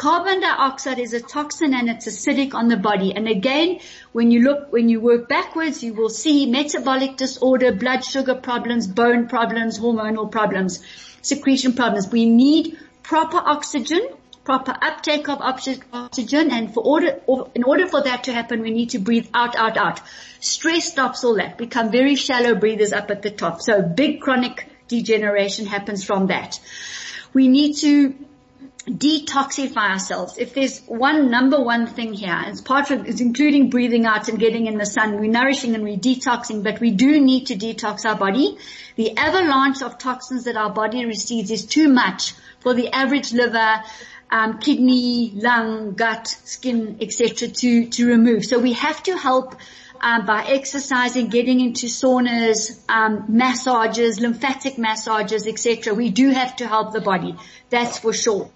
Carbon 0.00 0.40
dioxide 0.40 0.98
is 0.98 1.12
a 1.12 1.20
toxin 1.20 1.74
and 1.74 1.90
it's 1.90 2.08
acidic 2.08 2.54
on 2.54 2.68
the 2.68 2.76
body. 2.78 3.14
And 3.14 3.28
again, 3.28 3.80
when 4.12 4.30
you 4.30 4.40
look, 4.40 4.72
when 4.72 4.88
you 4.88 4.98
work 4.98 5.28
backwards, 5.28 5.82
you 5.82 5.92
will 5.92 6.08
see 6.08 6.46
metabolic 6.46 7.18
disorder, 7.18 7.70
blood 7.72 8.02
sugar 8.02 8.34
problems, 8.34 8.86
bone 8.86 9.28
problems, 9.28 9.78
hormonal 9.78 10.32
problems 10.32 10.82
secretion 11.22 11.74
problems. 11.74 12.10
We 12.10 12.28
need 12.28 12.78
proper 13.02 13.36
oxygen, 13.36 14.00
proper 14.44 14.74
uptake 14.80 15.28
of 15.28 15.40
oxygen, 15.40 16.50
and 16.50 16.72
for 16.72 16.82
order, 16.82 17.20
in 17.54 17.64
order 17.64 17.86
for 17.86 18.02
that 18.02 18.24
to 18.24 18.32
happen, 18.32 18.62
we 18.62 18.70
need 18.70 18.90
to 18.90 18.98
breathe 18.98 19.28
out, 19.34 19.56
out, 19.56 19.76
out. 19.76 20.00
Stress 20.40 20.92
stops 20.92 21.24
all 21.24 21.36
that. 21.36 21.58
Become 21.58 21.90
very 21.90 22.16
shallow 22.16 22.54
breathers 22.54 22.92
up 22.92 23.10
at 23.10 23.22
the 23.22 23.30
top. 23.30 23.60
So 23.60 23.82
big 23.82 24.20
chronic 24.20 24.66
degeneration 24.88 25.66
happens 25.66 26.04
from 26.04 26.28
that. 26.28 26.58
We 27.32 27.48
need 27.48 27.74
to 27.78 28.14
detoxify 28.88 29.90
ourselves. 29.90 30.38
If 30.38 30.54
there's 30.54 30.80
one 30.86 31.30
number 31.30 31.60
one 31.62 31.86
thing 31.86 32.14
here, 32.14 32.42
it's 32.46 32.60
part 32.60 32.90
of, 32.90 33.06
it's 33.06 33.20
including 33.20 33.70
breathing 33.70 34.06
out 34.06 34.28
and 34.28 34.38
getting 34.38 34.66
in 34.66 34.78
the 34.78 34.86
sun. 34.86 35.20
We're 35.20 35.30
nourishing 35.30 35.74
and 35.74 35.84
we're 35.84 35.98
detoxing, 35.98 36.62
but 36.62 36.80
we 36.80 36.90
do 36.90 37.20
need 37.20 37.48
to 37.48 37.56
detox 37.56 38.04
our 38.04 38.16
body. 38.16 38.56
The 38.96 39.16
avalanche 39.16 39.82
of 39.82 39.98
toxins 39.98 40.44
that 40.44 40.56
our 40.56 40.70
body 40.70 41.04
receives 41.04 41.50
is 41.50 41.66
too 41.66 41.88
much 41.88 42.34
for 42.60 42.74
the 42.74 42.88
average 42.88 43.32
liver, 43.32 43.82
um, 44.30 44.58
kidney, 44.58 45.32
lung, 45.34 45.94
gut, 45.94 46.28
skin, 46.28 46.98
etc. 47.00 47.48
to 47.48 47.86
to 47.86 48.06
remove. 48.06 48.44
So 48.44 48.58
we 48.58 48.74
have 48.74 49.02
to 49.04 49.16
help 49.16 49.56
um, 50.00 50.26
by 50.26 50.44
exercising, 50.44 51.28
getting 51.28 51.60
into 51.60 51.86
saunas, 51.86 52.80
um, 52.88 53.24
massages, 53.28 54.20
lymphatic 54.20 54.78
massages, 54.78 55.46
etc. 55.46 55.94
We 55.94 56.10
do 56.10 56.30
have 56.30 56.56
to 56.56 56.66
help 56.66 56.92
the 56.92 57.00
body. 57.00 57.36
That's 57.68 57.98
for 57.98 58.12
sure. 58.12 58.50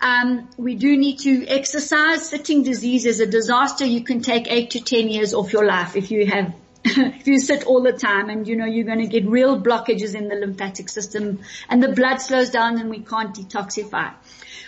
Um, 0.00 0.48
we 0.56 0.74
do 0.74 0.96
need 0.96 1.18
to 1.20 1.46
exercise. 1.46 2.28
Sitting 2.28 2.62
disease 2.62 3.06
is 3.06 3.20
a 3.20 3.26
disaster. 3.26 3.84
You 3.84 4.02
can 4.02 4.20
take 4.20 4.46
eight 4.50 4.70
to 4.70 4.80
ten 4.80 5.08
years 5.08 5.34
off 5.34 5.52
your 5.52 5.64
life 5.64 5.96
if 5.96 6.10
you 6.10 6.26
have 6.26 6.54
if 7.20 7.26
you 7.26 7.40
sit 7.40 7.64
all 7.64 7.82
the 7.82 7.92
time 7.92 8.30
and 8.30 8.46
you 8.46 8.54
know 8.54 8.64
you're 8.64 8.84
going 8.84 9.00
to 9.00 9.08
get 9.08 9.26
real 9.26 9.60
blockages 9.60 10.14
in 10.14 10.28
the 10.28 10.36
lymphatic 10.36 10.88
system 10.88 11.40
and 11.68 11.82
the 11.82 11.88
blood 11.88 12.18
slows 12.18 12.50
down 12.50 12.78
and 12.78 12.88
we 12.90 13.00
can't 13.00 13.34
detoxify. 13.34 14.12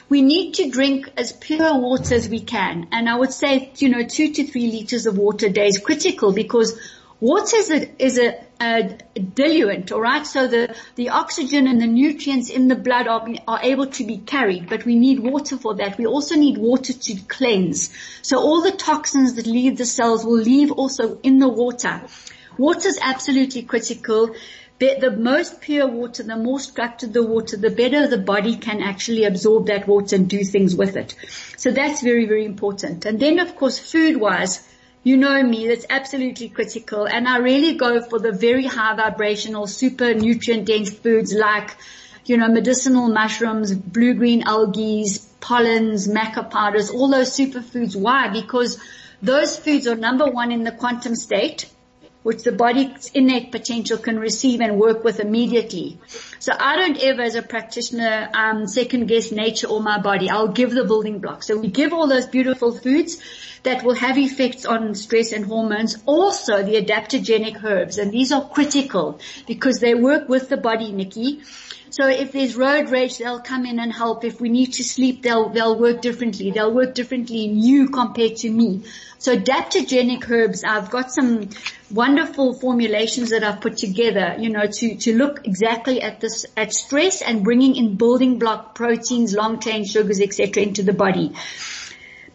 We 0.08 0.22
need 0.22 0.54
to 0.54 0.68
drink 0.68 1.12
as 1.16 1.32
pure 1.32 1.78
water 1.78 2.14
as 2.14 2.28
we 2.28 2.40
can. 2.40 2.88
And 2.90 3.08
I 3.08 3.16
would 3.16 3.32
say, 3.32 3.72
you 3.76 3.90
know, 3.90 4.02
two 4.02 4.32
to 4.32 4.44
three 4.44 4.72
liters 4.72 5.06
of 5.06 5.16
water 5.16 5.46
a 5.46 5.50
day 5.50 5.68
is 5.68 5.78
critical 5.78 6.32
because 6.32 6.76
water 7.20 7.56
is 7.56 7.70
a, 7.70 8.02
is 8.04 8.18
a, 8.18 8.40
a 8.60 8.98
diluent, 9.18 9.92
alright? 9.92 10.26
So 10.26 10.46
the, 10.46 10.74
the 10.96 11.10
oxygen 11.10 11.66
and 11.66 11.80
the 11.80 11.86
nutrients 11.86 12.50
in 12.50 12.68
the 12.68 12.74
blood 12.74 13.06
are, 13.06 13.26
are 13.46 13.60
able 13.62 13.86
to 13.86 14.04
be 14.04 14.18
carried, 14.18 14.68
but 14.68 14.84
we 14.84 14.96
need 14.96 15.20
water 15.20 15.56
for 15.56 15.76
that. 15.76 15.98
We 15.98 16.06
also 16.06 16.34
need 16.34 16.58
water 16.58 16.92
to 16.92 17.14
cleanse. 17.28 17.92
So 18.22 18.38
all 18.38 18.62
the 18.62 18.72
toxins 18.72 19.34
that 19.34 19.46
leave 19.46 19.78
the 19.78 19.86
cells 19.86 20.24
will 20.24 20.40
leave 20.40 20.72
also 20.72 21.18
in 21.22 21.38
the 21.38 21.48
water. 21.48 22.02
Water 22.56 22.88
is 22.88 22.98
absolutely 23.00 23.62
critical 23.62 24.34
the 24.78 25.10
most 25.10 25.60
pure 25.60 25.88
water, 25.88 26.22
the 26.22 26.36
more 26.36 26.60
structured 26.60 27.12
the 27.12 27.22
water, 27.22 27.56
the 27.56 27.70
better 27.70 28.06
the 28.06 28.18
body 28.18 28.56
can 28.56 28.80
actually 28.80 29.24
absorb 29.24 29.66
that 29.66 29.88
water 29.88 30.16
and 30.16 30.28
do 30.28 30.44
things 30.44 30.76
with 30.76 30.96
it. 30.96 31.14
So 31.56 31.70
that's 31.70 32.02
very, 32.02 32.26
very 32.26 32.44
important. 32.44 33.04
And 33.04 33.18
then 33.18 33.40
of 33.40 33.56
course 33.56 33.78
food 33.78 34.16
wise, 34.18 34.66
you 35.02 35.16
know 35.16 35.42
me, 35.42 35.68
that's 35.68 35.86
absolutely 35.88 36.48
critical. 36.48 37.06
And 37.06 37.28
I 37.28 37.38
really 37.38 37.76
go 37.76 38.02
for 38.02 38.18
the 38.18 38.32
very 38.32 38.66
high 38.66 38.96
vibrational, 38.96 39.66
super 39.66 40.14
nutrient 40.14 40.66
dense 40.66 40.90
foods 40.90 41.32
like, 41.32 41.76
you 42.26 42.36
know, 42.36 42.48
medicinal 42.48 43.08
mushrooms, 43.08 43.74
blue-green 43.74 44.42
algae, 44.42 45.06
pollens, 45.40 46.08
maca 46.08 46.50
powders, 46.50 46.90
all 46.90 47.08
those 47.08 47.30
superfoods. 47.30 47.96
Why? 47.96 48.28
Because 48.28 48.78
those 49.22 49.58
foods 49.58 49.86
are 49.86 49.96
number 49.96 50.26
one 50.26 50.52
in 50.52 50.64
the 50.64 50.72
quantum 50.72 51.14
state 51.14 51.70
which 52.28 52.42
the 52.42 52.52
body's 52.52 53.10
innate 53.14 53.50
potential 53.50 53.96
can 53.96 54.18
receive 54.18 54.60
and 54.60 54.78
work 54.78 55.02
with 55.02 55.18
immediately. 55.18 55.98
So 56.38 56.52
I 56.54 56.76
don't 56.76 57.02
ever 57.02 57.22
as 57.22 57.36
a 57.36 57.40
practitioner 57.40 58.28
um, 58.34 58.66
second 58.66 59.06
guess 59.06 59.32
nature 59.32 59.68
or 59.68 59.80
my 59.80 59.98
body. 59.98 60.28
I'll 60.28 60.52
give 60.60 60.72
the 60.72 60.84
building 60.84 61.20
blocks. 61.20 61.46
So 61.46 61.56
we 61.56 61.68
give 61.68 61.94
all 61.94 62.06
those 62.06 62.26
beautiful 62.26 62.72
foods 62.78 63.16
that 63.62 63.82
will 63.82 63.94
have 63.94 64.18
effects 64.18 64.66
on 64.66 64.94
stress 64.94 65.32
and 65.32 65.46
hormones. 65.46 65.96
Also 66.04 66.62
the 66.62 66.74
adaptogenic 66.82 67.64
herbs 67.64 67.96
and 67.96 68.12
these 68.12 68.30
are 68.30 68.46
critical 68.46 69.20
because 69.46 69.78
they 69.78 69.94
work 69.94 70.28
with 70.28 70.50
the 70.50 70.58
body, 70.58 70.92
Nikki. 70.92 71.40
So 71.90 72.06
if 72.08 72.32
there's 72.32 72.56
road 72.56 72.90
rage, 72.90 73.18
they'll 73.18 73.40
come 73.40 73.64
in 73.64 73.78
and 73.78 73.92
help. 73.92 74.24
If 74.24 74.40
we 74.40 74.48
need 74.48 74.74
to 74.74 74.84
sleep, 74.84 75.22
they'll, 75.22 75.48
they'll 75.48 75.78
work 75.78 76.02
differently. 76.02 76.50
They'll 76.50 76.74
work 76.74 76.94
differently 76.94 77.44
in 77.44 77.58
you 77.58 77.88
compared 77.88 78.36
to 78.36 78.50
me. 78.50 78.84
So 79.18 79.36
adaptogenic 79.36 80.28
herbs, 80.30 80.62
I've 80.64 80.90
got 80.90 81.12
some 81.12 81.48
wonderful 81.90 82.54
formulations 82.54 83.30
that 83.30 83.42
I've 83.42 83.60
put 83.60 83.76
together, 83.78 84.36
you 84.38 84.50
know, 84.50 84.66
to, 84.66 84.94
to 84.96 85.16
look 85.16 85.46
exactly 85.46 86.02
at 86.02 86.20
this, 86.20 86.46
at 86.56 86.72
stress 86.72 87.22
and 87.22 87.42
bringing 87.42 87.74
in 87.74 87.96
building 87.96 88.38
block 88.38 88.74
proteins, 88.74 89.34
long 89.34 89.58
chain 89.58 89.84
sugars, 89.84 90.20
etc. 90.20 90.62
into 90.62 90.82
the 90.82 90.92
body. 90.92 91.32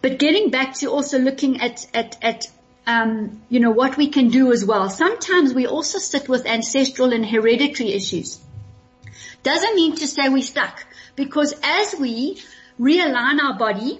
But 0.02 0.20
getting 0.20 0.50
back 0.50 0.74
to 0.80 0.88
also 0.88 1.20
looking 1.20 1.62
at, 1.62 1.88
at, 1.94 2.18
at, 2.22 2.48
um, 2.86 3.42
you 3.50 3.62
know, 3.62 3.72
what 3.72 3.96
we 3.96 4.10
can 4.10 4.28
do 4.28 4.52
as 4.52 4.66
well. 4.66 4.90
Sometimes 4.90 5.54
we 5.54 5.68
also 5.68 6.00
sit 6.00 6.28
with 6.28 6.46
ancestral 6.46 7.14
and 7.14 7.26
hereditary 7.26 7.94
issues. 7.94 8.42
Doesn't 9.44 9.76
mean 9.76 9.96
to 9.98 10.08
say 10.08 10.30
we're 10.30 10.42
stuck. 10.42 10.86
Because 11.16 11.54
as 11.62 11.96
we 12.00 12.42
realign 12.80 13.40
our 13.40 13.58
body 13.58 14.00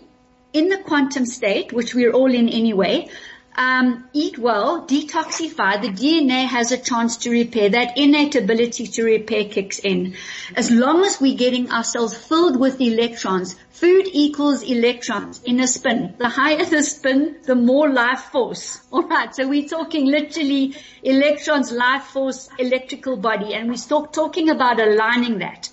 in 0.54 0.70
the 0.70 0.78
quantum 0.78 1.26
state, 1.26 1.74
which 1.74 1.94
we're 1.94 2.12
all 2.12 2.34
in 2.34 2.50
anyway, 2.50 3.10
um, 3.56 4.08
eat 4.14 4.38
well, 4.38 4.86
detoxify, 4.88 5.82
the 5.82 5.90
DNA 5.90 6.46
has 6.46 6.72
a 6.72 6.78
chance 6.78 7.18
to 7.18 7.30
repair. 7.30 7.70
That 7.70 7.98
innate 7.98 8.36
ability 8.36 8.88
to 8.88 9.04
repair 9.04 9.46
kicks 9.46 9.80
in. 9.80 10.16
As 10.56 10.72
long 10.72 11.04
as 11.04 11.22
we're 11.22 11.38
getting 11.38 11.72
ourselves 11.72 12.16
filled 12.16 12.60
with 12.60 12.82
electrons, 12.82 13.56
food 13.70 14.08
equals 14.12 14.64
electrons 14.64 15.42
in 15.44 15.60
a 15.60 15.68
spin. 15.68 16.16
The 16.18 16.30
higher 16.30 16.66
the 16.66 16.82
spin, 16.84 17.38
the 17.44 17.56
more 17.56 17.90
life 17.90 18.22
force. 18.32 18.82
Alright, 18.94 19.36
so 19.36 19.48
we're 19.48 19.68
talking 19.68 20.06
literally 20.06 20.76
electrons, 21.04 21.72
life 21.72 22.06
force, 22.06 22.50
electrical 22.58 23.18
body, 23.18 23.54
and 23.54 23.70
we 23.70 23.78
start 23.78 24.14
talking 24.14 24.50
about 24.50 24.80
aligning 24.80 25.40
that. 25.40 25.70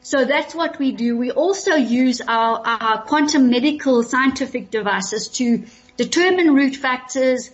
So 0.00 0.24
that's 0.24 0.54
what 0.54 0.78
we 0.78 0.92
do. 0.92 1.18
We 1.18 1.30
also 1.32 1.74
use 1.74 2.22
our, 2.22 2.62
our 2.64 3.02
quantum 3.02 3.50
medical 3.50 4.02
scientific 4.02 4.70
devices 4.70 5.28
to 5.36 5.64
determine 5.98 6.54
root 6.54 6.76
factors, 6.76 7.50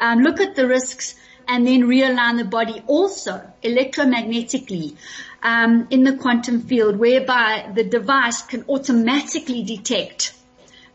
um, 0.00 0.20
look 0.20 0.40
at 0.40 0.56
the 0.56 0.66
risks, 0.66 1.14
and 1.46 1.66
then 1.66 1.82
realign 1.82 2.38
the 2.38 2.44
body 2.44 2.82
also 2.86 3.42
electromagnetically 3.62 4.96
um, 5.42 5.88
in 5.90 6.04
the 6.04 6.16
quantum 6.16 6.62
field, 6.62 6.96
whereby 6.96 7.70
the 7.74 7.84
device 7.84 8.42
can 8.42 8.64
automatically 8.68 9.62
detect 9.64 10.32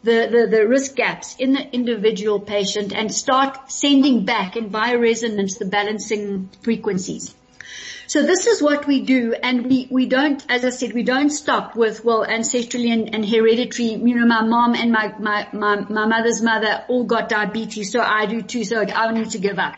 the, 0.04 0.30
the, 0.32 0.48
the 0.48 0.68
risk 0.68 0.96
gaps 0.96 1.36
in 1.38 1.54
the 1.54 1.74
individual 1.74 2.40
patient 2.40 2.94
and 2.94 3.14
start 3.14 3.72
sending 3.72 4.24
back 4.24 4.56
in 4.56 4.70
bioresonance 4.70 5.58
the 5.58 5.66
balancing 5.66 6.50
frequencies. 6.62 7.36
So 8.08 8.22
this 8.22 8.46
is 8.46 8.62
what 8.62 8.86
we 8.86 9.02
do 9.02 9.34
and 9.34 9.66
we, 9.66 9.88
we 9.90 10.06
don't, 10.06 10.44
as 10.50 10.64
I 10.64 10.70
said, 10.70 10.94
we 10.94 11.04
don't 11.04 11.30
stop 11.30 11.76
with, 11.76 12.06
well, 12.06 12.26
ancestrally 12.26 12.92
and, 12.94 13.14
and 13.16 13.28
hereditary, 13.28 13.94
you 13.94 14.16
know, 14.16 14.26
my 14.28 14.44
mom 14.44 14.76
and 14.76 14.92
my, 14.92 15.14
my, 15.18 15.48
my, 15.52 15.76
my 15.82 16.06
mother's 16.06 16.42
mother 16.42 16.86
all 16.88 17.06
got 17.06 17.30
diabetes, 17.30 17.92
so 17.92 18.02
I 18.02 18.28
do 18.28 18.42
too, 18.42 18.64
so 18.64 18.82
I 18.82 19.12
need 19.12 19.32
to 19.32 19.40
give 19.40 19.58
up. 19.58 19.76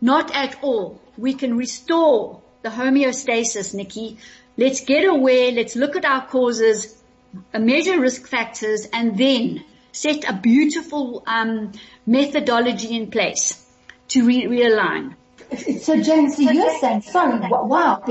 Not 0.00 0.34
at 0.34 0.62
all. 0.62 1.00
We 1.16 1.34
can 1.34 1.56
restore 1.56 2.42
the 2.62 2.68
homeostasis, 2.68 3.74
Nikki. 3.74 4.18
Let's 4.56 4.84
get 4.84 5.04
aware, 5.04 5.50
let's 5.52 5.74
look 5.74 5.96
at 5.96 6.04
our 6.04 6.26
causes, 6.26 7.02
measure 7.52 8.00
risk 8.00 8.28
factors 8.28 8.86
and 8.92 9.16
then 9.18 9.64
set 9.90 10.28
a 10.28 10.32
beautiful 10.32 11.22
um, 11.26 11.72
methodology 12.06 12.94
in 12.96 13.10
place 13.10 13.64
to 14.08 14.24
re- 14.26 14.46
realign. 14.46 15.16
So 15.56 16.00
James, 16.00 16.36
so 16.36 16.42
you're 16.42 16.78
saying, 16.78 17.02
sorry, 17.02 17.38
wow, 17.50 18.02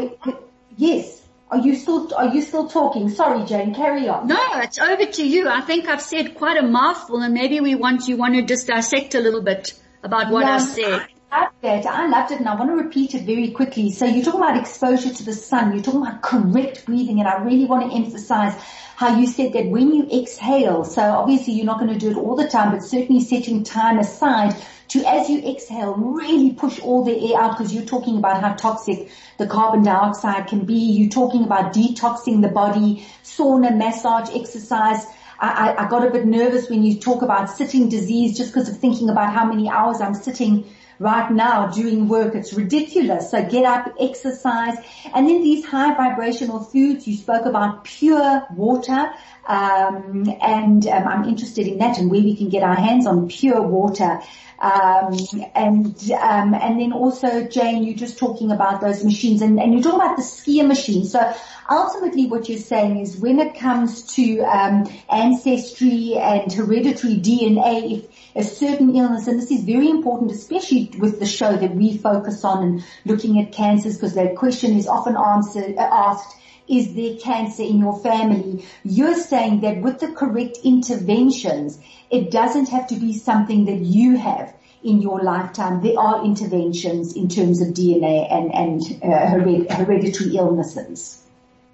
yes. 0.78 1.22
Are 1.50 1.58
you 1.58 1.76
still, 1.76 2.14
are 2.16 2.30
you 2.30 2.42
still 2.42 2.70
talking? 2.70 3.10
Sorry, 3.10 3.46
Jane, 3.46 3.76
carry 3.76 4.08
on. 4.08 4.28
No, 4.28 4.40
it's 4.56 4.80
over 4.80 5.06
to 5.06 5.28
you. 5.28 5.50
I 5.50 5.60
think 5.60 5.90
I've 5.90 6.02
said 6.02 6.36
quite 6.36 6.58
a 6.58 6.66
mouthful 6.66 7.22
and 7.22 7.34
maybe 7.34 7.60
we 7.60 7.76
want, 7.76 8.08
you 8.08 8.16
want 8.16 8.36
to 8.36 8.42
just 8.42 8.68
dissect 8.68 9.16
a 9.16 9.20
little 9.20 9.42
bit 9.42 9.74
about 10.02 10.32
what 10.32 10.46
yeah, 10.46 10.56
I 10.56 10.60
said. 10.60 11.08
I 11.34 11.44
loved 11.44 11.56
it. 11.64 11.86
I 11.86 12.08
loved 12.08 12.32
it 12.32 12.40
and 12.40 12.50
I 12.50 12.56
want 12.56 12.72
to 12.72 12.76
repeat 12.76 13.16
it 13.16 13.24
very 13.24 13.52
quickly. 13.52 13.90
So 13.92 14.06
you're 14.06 14.26
talking 14.26 14.42
about 14.42 14.58
exposure 14.58 15.14
to 15.14 15.24
the 15.24 15.34
sun. 15.34 15.72
You're 15.72 15.82
talking 15.82 16.02
about 16.02 16.22
correct 16.22 16.86
breathing 16.86 17.20
and 17.20 17.28
I 17.28 17.42
really 17.42 17.64
want 17.64 17.90
to 17.90 17.96
emphasize 17.96 18.54
how 18.98 19.18
you 19.18 19.26
said 19.26 19.54
that 19.54 19.68
when 19.68 19.94
you 19.94 20.08
exhale, 20.12 20.84
so 20.84 21.02
obviously 21.02 21.54
you're 21.54 21.66
not 21.66 21.80
going 21.80 21.94
to 21.94 21.98
do 21.98 22.12
it 22.12 22.18
all 22.18 22.36
the 22.36 22.50
time, 22.50 22.72
but 22.72 22.84
certainly 22.84 23.22
setting 23.22 23.64
time 23.64 23.98
aside 23.98 24.56
to, 24.90 25.06
as 25.06 25.30
you 25.30 25.40
exhale, 25.50 25.94
really 25.94 26.52
push 26.52 26.80
all 26.82 27.06
the 27.06 27.32
air 27.32 27.40
out 27.40 27.58
because 27.58 27.74
you're 27.74 27.86
talking 27.86 28.18
about 28.18 28.42
how 28.42 28.54
toxic 28.56 29.10
the 29.38 29.48
carbon 29.48 29.84
dioxide 29.84 30.48
can 30.48 30.66
be. 30.66 30.76
You're 30.76 31.10
talking 31.10 31.46
about 31.46 31.74
detoxing 31.74 32.42
the 32.42 32.50
body, 32.50 33.08
sauna, 33.24 33.76
massage, 33.76 34.30
exercise. 34.36 35.06
I, 35.42 35.86
I, 35.86 35.90
got 35.90 36.06
a 36.06 36.12
bit 36.12 36.26
nervous 36.26 36.70
when 36.70 36.84
you 36.84 37.00
talk 37.00 37.24
about 37.24 37.50
sitting 37.50 37.90
disease 37.90 38.38
just 38.38 38.54
because 38.54 38.70
of 38.70 38.78
thinking 38.78 39.10
about 39.10 39.34
how 39.34 39.44
many 39.44 39.68
hours 39.68 40.00
I'm 40.00 40.14
sitting 40.14 40.66
right 41.00 41.32
now 41.32 41.66
doing 41.68 42.08
work. 42.08 42.36
It's 42.36 42.54
ridiculous. 42.54 43.32
So 43.32 43.44
get 43.44 43.66
up, 43.66 43.96
exercise, 44.00 44.78
and 45.16 45.28
then 45.28 45.42
these 45.42 45.66
high 45.66 45.96
vibrational 45.96 46.60
foods. 46.60 47.08
You 47.08 47.18
spoke 47.18 47.46
about 47.48 47.86
pure 47.86 48.46
water, 48.56 49.12
um, 49.48 50.32
and 50.40 50.86
um, 50.88 51.08
I'm 51.08 51.28
interested 51.28 51.68
in 51.68 51.80
that 51.80 51.98
and 51.98 52.12
where 52.12 52.22
we 52.22 52.36
can 52.36 52.50
get 52.50 52.62
our 52.62 52.76
hands 52.76 53.08
on 53.08 53.28
pure 53.28 53.64
water. 53.64 54.22
Um, 54.62 55.18
and 55.56 56.12
um, 56.12 56.54
and 56.54 56.80
then 56.80 56.94
also 56.94 57.48
Jane, 57.48 57.84
you're 57.84 57.96
just 57.96 58.20
talking 58.20 58.52
about 58.52 58.80
those 58.80 59.04
machines, 59.04 59.42
and, 59.42 59.58
you're 59.58 59.82
talking 59.82 60.00
about 60.00 60.18
the 60.18 60.24
SCIO 60.24 60.68
machine. 60.68 61.04
So 61.06 61.34
ultimately, 61.68 62.28
what 62.28 62.48
you're 62.48 62.60
saying 62.60 63.00
is 63.00 63.18
when 63.18 63.40
it 63.40 63.56
comes 63.58 64.04
to 64.16 64.42
um, 64.42 64.88
ancestry 65.10 66.16
and 66.16 66.54
hereditary 66.54 67.16
DNA, 67.16 68.04
if 68.04 68.08
a 68.36 68.44
certain 68.44 68.96
illness, 68.96 69.28
and 69.28 69.42
this 69.42 69.50
is 69.50 69.64
very 69.64 69.90
important, 69.90 70.32
especially 70.32 70.92
with 71.00 71.20
the 71.20 71.26
show 71.26 71.58
that 71.58 71.76
we 71.76 71.98
focus 71.98 72.44
on 72.44 72.64
and 72.64 72.86
looking 73.06 73.40
at 73.42 73.52
cancers, 73.52 73.96
because 73.96 74.14
that 74.14 74.36
question 74.36 74.78
is 74.78 74.88
often 74.88 75.18
answered, 75.18 75.76
uh, 75.78 75.90
asked, 75.92 76.38
is 76.72 76.94
there 76.96 77.18
cancer 77.18 77.64
in 77.64 77.80
your 77.80 78.00
family? 78.00 78.66
You're 78.84 79.18
saying 79.20 79.62
that 79.62 79.82
with 79.82 80.00
the 80.00 80.14
correct 80.14 80.60
interventions, 80.64 81.78
it 82.10 82.32
doesn't 82.32 82.70
have 82.70 82.88
to 82.88 82.96
be 82.96 83.14
something 83.14 83.66
that 83.66 83.80
you 83.80 84.18
have 84.18 84.54
in 84.84 85.02
your 85.02 85.22
lifetime. 85.22 85.82
There 85.82 86.00
are 86.00 86.26
interventions 86.26 87.16
in 87.16 87.28
terms 87.28 87.62
of 87.62 87.70
DNA 87.70 88.32
and, 88.32 88.54
and 88.54 89.04
uh, 89.04 89.76
hereditary 89.76 90.38
illnesses. 90.38 91.22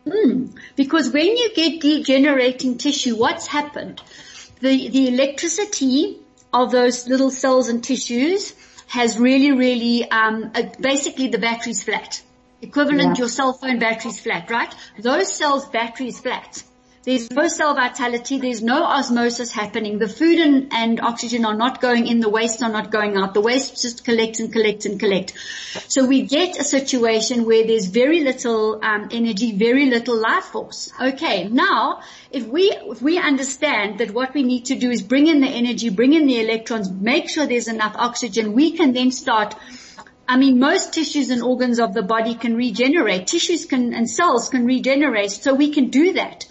Mm, 0.05 0.57
because 0.75 1.11
when 1.11 1.37
you 1.37 1.53
get 1.53 1.81
degenerating 1.81 2.77
tissue, 2.77 3.15
what's 3.15 3.47
happened? 3.47 4.01
The, 4.61 4.89
the 4.89 5.09
electricity 5.09 6.17
of 6.53 6.71
those 6.71 7.07
little 7.07 7.29
cells 7.29 7.69
and 7.69 7.83
tissues 7.83 8.53
has 8.87 9.19
really, 9.19 9.51
really, 9.51 10.09
um, 10.09 10.51
uh, 10.55 10.63
basically 10.79 11.27
the 11.27 11.37
battery's 11.37 11.83
flat. 11.83 12.21
Equivalent, 12.61 13.17
yeah. 13.17 13.19
your 13.19 13.29
cell 13.29 13.53
phone 13.53 13.79
battery's 13.79 14.19
flat, 14.19 14.49
right? 14.49 14.73
Those 14.99 15.31
cells 15.33 15.67
battery 15.69 16.07
is 16.07 16.19
flat. 16.19 16.63
There's 17.07 17.31
no 17.31 17.47
cell 17.47 17.73
vitality. 17.73 18.37
There's 18.37 18.61
no 18.61 18.83
osmosis 18.83 19.49
happening. 19.49 19.97
The 19.97 20.09
food 20.09 20.39
and, 20.39 20.73
and 20.73 20.99
oxygen 20.99 21.45
are 21.45 21.55
not 21.55 21.79
going 21.79 22.05
in. 22.05 22.19
The 22.19 22.27
waste 22.27 22.61
are 22.61 22.69
not 22.69 22.91
going 22.91 23.15
out. 23.15 23.33
The 23.33 23.39
waste 23.39 23.81
just 23.81 24.03
collects 24.03 24.41
and 24.41 24.51
collects 24.51 24.85
and 24.85 24.99
collects. 24.99 25.31
So 25.87 26.05
we 26.05 26.23
get 26.23 26.59
a 26.59 26.65
situation 26.65 27.45
where 27.45 27.65
there's 27.65 27.85
very 27.85 28.25
little 28.25 28.83
um, 28.83 29.07
energy, 29.09 29.55
very 29.55 29.85
little 29.85 30.17
life 30.19 30.43
force. 30.51 30.91
Okay, 30.99 31.47
now 31.47 32.01
if 32.29 32.45
we 32.45 32.71
if 32.73 33.01
we 33.01 33.17
understand 33.17 33.99
that 33.99 34.11
what 34.11 34.33
we 34.33 34.43
need 34.43 34.65
to 34.65 34.75
do 34.75 34.91
is 34.91 35.01
bring 35.01 35.27
in 35.27 35.39
the 35.39 35.47
energy, 35.47 35.89
bring 35.89 36.11
in 36.11 36.27
the 36.27 36.41
electrons, 36.41 36.91
make 36.91 37.29
sure 37.29 37.47
there's 37.47 37.69
enough 37.69 37.95
oxygen, 37.95 38.51
we 38.51 38.73
can 38.73 38.91
then 38.91 39.11
start 39.11 39.55
I 40.27 40.37
mean, 40.37 40.59
most 40.59 40.93
tissues 40.93 41.29
and 41.29 41.41
organs 41.41 41.79
of 41.79 41.93
the 41.93 42.01
body 42.01 42.35
can 42.35 42.55
regenerate. 42.55 43.27
Tissues 43.27 43.65
can 43.65 43.93
and 43.93 44.09
cells 44.09 44.49
can 44.49 44.65
regenerate, 44.65 45.31
so 45.31 45.53
we 45.53 45.71
can 45.71 45.89
do 45.89 46.13
that. 46.13 46.45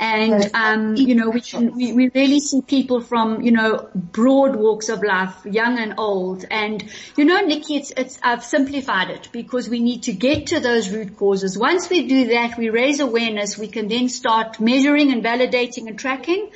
And, 0.00 0.50
um, 0.54 0.96
you 0.96 1.16
know, 1.16 1.30
we 1.30 1.40
can, 1.40 1.74
we, 1.74 1.92
we 1.92 2.08
really 2.14 2.38
see 2.38 2.62
people 2.62 3.00
from, 3.00 3.42
you 3.42 3.50
know, 3.50 3.88
broad 3.94 4.54
walks 4.54 4.88
of 4.88 5.02
life, 5.02 5.44
young 5.44 5.78
and 5.78 5.94
old. 5.98 6.44
And, 6.50 6.84
you 7.16 7.24
know, 7.24 7.40
Nikki, 7.40 7.76
it's, 7.76 7.92
it's, 7.96 8.18
I've 8.22 8.44
simplified 8.44 9.10
it 9.10 9.28
because 9.32 9.68
we 9.68 9.80
need 9.80 10.04
to 10.04 10.12
get 10.12 10.48
to 10.48 10.60
those 10.60 10.90
root 10.90 11.16
causes. 11.16 11.58
Once 11.58 11.90
we 11.90 12.06
do 12.06 12.28
that, 12.28 12.56
we 12.56 12.70
raise 12.70 13.00
awareness, 13.00 13.58
we 13.58 13.68
can 13.68 13.88
then 13.88 14.08
start 14.08 14.60
measuring 14.60 15.12
and 15.12 15.24
validating 15.24 15.88
and 15.88 15.98
tracking 15.98 16.50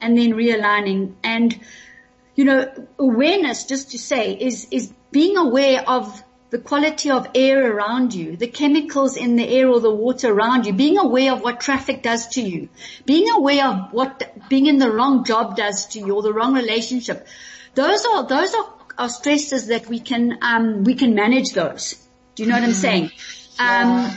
and 0.00 0.16
then 0.16 0.34
realigning. 0.34 1.14
And, 1.24 1.58
you 2.36 2.44
know, 2.44 2.72
awareness, 2.98 3.64
just 3.64 3.90
to 3.90 3.98
say, 3.98 4.34
is, 4.34 4.68
is 4.70 4.92
being 5.10 5.36
aware 5.36 5.82
of 5.88 6.22
the 6.54 6.60
quality 6.60 7.10
of 7.10 7.26
air 7.34 7.74
around 7.74 8.14
you, 8.14 8.36
the 8.36 8.46
chemicals 8.46 9.16
in 9.16 9.34
the 9.34 9.44
air 9.44 9.68
or 9.68 9.80
the 9.80 9.92
water 9.92 10.32
around 10.32 10.66
you, 10.66 10.72
being 10.72 10.98
aware 10.98 11.32
of 11.32 11.40
what 11.40 11.60
traffic 11.60 12.00
does 12.00 12.28
to 12.28 12.40
you, 12.40 12.68
being 13.04 13.28
aware 13.28 13.66
of 13.66 13.92
what 13.92 14.48
being 14.48 14.66
in 14.66 14.78
the 14.78 14.88
wrong 14.88 15.24
job 15.24 15.56
does 15.56 15.86
to 15.86 15.98
you 15.98 16.14
or 16.14 16.22
the 16.22 16.32
wrong 16.32 16.54
relationship. 16.54 17.26
Those 17.74 18.06
are, 18.06 18.28
those 18.28 18.54
are, 18.54 18.72
are 18.96 19.08
stresses 19.08 19.66
that 19.66 19.88
we 19.88 19.98
can, 19.98 20.38
um, 20.42 20.84
we 20.84 20.94
can 20.94 21.16
manage 21.16 21.50
those. 21.54 21.96
Do 22.36 22.44
you 22.44 22.48
know 22.48 22.54
what 22.54 22.64
I'm 22.64 22.72
saying? 22.72 23.10
Um, 23.56 24.10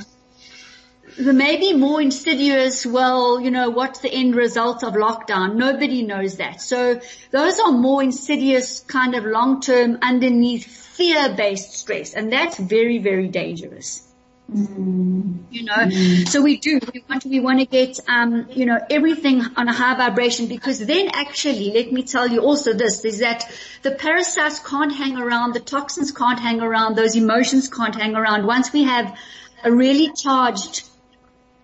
the 1.15 1.32
maybe 1.32 1.73
more 1.73 2.02
insidious, 2.02 2.88
well, 2.88 3.39
you 3.39 3.52
know, 3.52 3.69
what's 3.69 4.00
the 4.00 4.12
end 4.12 4.36
result 4.36 4.84
of 4.84 4.93
lockdown? 4.93 5.56
Nobody 5.58 6.02
knows 6.02 6.38
that. 6.38 6.60
So 6.60 7.00
those 7.30 7.60
are 7.60 7.71
more 7.71 8.02
insidious 8.02 8.80
kind 8.80 9.13
of 9.13 9.26
long-term 9.26 10.00
underneath 10.02 10.87
fear-based 10.98 11.74
stress, 11.74 12.14
and 12.14 12.32
that's 12.32 12.58
very, 12.58 12.98
very 12.98 13.28
dangerous. 13.28 14.04
Mm. 14.52 15.40
You 15.52 15.66
know, 15.66 15.74
mm. 15.76 16.28
so 16.28 16.42
we 16.42 16.58
do, 16.58 16.80
we 16.94 17.04
want, 17.10 17.22
to, 17.24 17.30
we 17.30 17.40
want 17.42 17.60
to 17.60 17.66
get, 17.66 18.00
um, 18.08 18.48
you 18.50 18.66
know, 18.66 18.80
everything 18.90 19.42
on 19.58 19.68
a 19.68 19.74
high 19.74 19.96
vibration 19.96 20.48
because 20.48 20.80
then 20.80 21.10
actually, 21.14 21.72
let 21.74 21.92
me 21.92 22.04
tell 22.04 22.28
you 22.28 22.40
also 22.40 22.74
this, 22.74 23.04
is 23.04 23.20
that 23.20 23.44
the 23.82 23.92
parasites 23.92 24.60
can't 24.60 24.96
hang 24.96 25.18
around, 25.18 25.54
the 25.54 25.60
toxins 25.60 26.12
can't 26.12 26.40
hang 26.40 26.62
around, 26.62 26.96
those 26.96 27.16
emotions 27.16 27.68
can't 27.68 27.96
hang 27.96 28.16
around. 28.16 28.46
Once 28.46 28.72
we 28.72 28.84
have 28.84 29.18
a 29.66 29.72
really 29.72 30.12
charged 30.16 30.88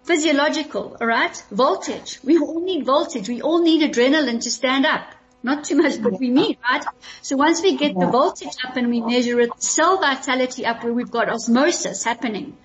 physiological, 0.04 0.98
alright, 1.00 1.42
voltage. 1.52 2.20
We 2.24 2.38
all 2.38 2.62
need 2.62 2.86
voltage. 2.86 3.30
We 3.30 3.42
all 3.42 3.64
need 3.64 3.90
adrenaline 3.90 4.42
to 4.42 4.52
stand 4.52 4.86
up. 4.86 5.06
Not 5.46 5.66
too 5.66 5.76
much, 5.76 6.02
but 6.02 6.20
we 6.20 6.30
need, 6.30 6.58
right? 6.64 6.86
So 7.22 7.36
once 7.36 7.62
we 7.62 7.76
get 7.76 8.00
the 8.00 8.08
voltage 8.08 8.56
up 8.66 8.78
and 8.78 8.88
we 8.88 9.02
measure 9.02 9.42
it, 9.42 9.62
cell 9.62 10.00
vitality 10.00 10.66
up 10.66 10.84
where 10.86 10.94
we've 10.94 11.12
got 11.12 11.28
osmosis 11.28 12.06
happening, 12.06 12.56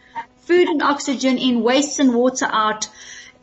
food 0.42 0.68
and 0.68 0.80
oxygen 0.80 1.38
in, 1.38 1.62
waste 1.62 1.98
and 1.98 2.14
water 2.14 2.46
out, 2.48 2.88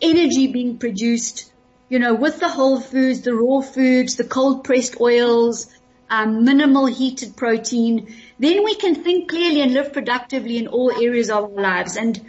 energy 0.02 0.48
being 0.48 0.78
produced, 0.78 1.52
you 1.90 2.00
know, 2.00 2.14
with 2.14 2.40
the 2.40 2.48
whole 2.48 2.80
foods, 2.80 3.22
the 3.22 3.36
raw 3.36 3.60
foods, 3.60 4.16
the 4.16 4.24
cold 4.24 4.64
pressed 4.64 5.02
oils, 5.02 5.68
um, 6.10 6.46
minimal 6.46 6.86
heated 6.86 7.36
protein, 7.36 8.16
then 8.40 8.64
we 8.64 8.76
can 8.76 8.96
think 8.96 9.30
clearly 9.30 9.62
and 9.62 9.74
live 9.74 9.92
productively 9.92 10.58
in 10.58 10.68
all 10.68 10.92
areas 10.92 11.30
of 11.30 11.44
our 11.44 11.62
lives 11.62 11.98
and 11.98 12.22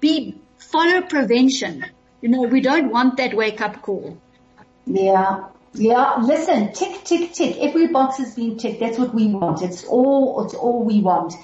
be, 0.00 0.40
follow 0.56 1.02
prevention. 1.02 1.84
You 2.22 2.30
know, 2.30 2.42
we 2.42 2.62
don't 2.62 2.90
want 2.90 3.18
that 3.18 3.34
wake 3.34 3.60
up 3.60 3.82
call. 3.82 4.16
Yeah. 4.86 5.48
Yeah, 5.74 6.16
listen, 6.22 6.72
tick, 6.72 7.04
tick, 7.04 7.32
tick. 7.32 7.56
Every 7.58 7.88
box 7.88 8.16
has 8.18 8.34
been 8.34 8.56
ticked. 8.56 8.80
That's 8.80 8.98
what 8.98 9.14
we 9.14 9.26
want. 9.26 9.62
It's 9.62 9.84
all, 9.84 10.44
it's 10.44 10.54
all 10.54 10.82
we 10.82 11.00
want. 11.00 11.34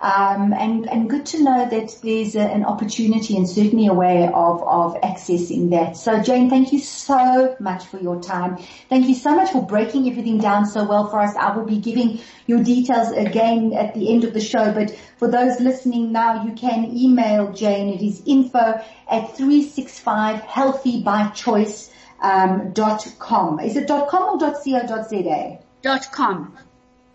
Um, 0.00 0.54
and, 0.54 0.88
and 0.88 1.10
good 1.10 1.26
to 1.26 1.42
know 1.42 1.68
that 1.68 1.94
there's 2.02 2.34
a, 2.34 2.40
an 2.40 2.64
opportunity 2.64 3.36
and 3.36 3.46
certainly 3.46 3.86
a 3.86 3.92
way 3.92 4.24
of, 4.28 4.62
of 4.62 4.98
accessing 5.02 5.70
that. 5.70 5.96
So 5.98 6.22
Jane, 6.22 6.48
thank 6.48 6.72
you 6.72 6.78
so 6.78 7.54
much 7.60 7.84
for 7.84 7.98
your 7.98 8.22
time. 8.22 8.56
Thank 8.88 9.08
you 9.08 9.14
so 9.14 9.36
much 9.36 9.50
for 9.50 9.62
breaking 9.62 10.08
everything 10.08 10.38
down 10.38 10.64
so 10.64 10.84
well 10.84 11.10
for 11.10 11.20
us. 11.20 11.36
I 11.36 11.54
will 11.54 11.66
be 11.66 11.78
giving 11.78 12.20
your 12.46 12.62
details 12.62 13.10
again 13.12 13.74
at 13.74 13.92
the 13.92 14.10
end 14.10 14.24
of 14.24 14.32
the 14.32 14.40
show, 14.40 14.72
but 14.72 14.90
for 15.18 15.28
those 15.28 15.60
listening 15.60 16.12
now, 16.12 16.44
you 16.44 16.54
can 16.54 16.96
email 16.96 17.52
Jane. 17.52 17.92
It 17.92 18.02
is 18.02 18.22
info 18.24 18.82
at 19.10 19.36
365 19.36 20.40
healthy 20.40 21.02
by 21.02 21.28
choice 21.28 21.90
um, 22.20 22.72
dot 22.72 23.06
com. 23.18 23.60
Is 23.60 23.76
it 23.76 23.86
dot 23.86 24.08
com 24.08 24.34
or 24.34 24.38
dot 24.38 24.56
co 24.64 24.86
dot 24.86 25.08
za? 25.10 25.58
Dot 25.82 26.12
com. 26.12 26.56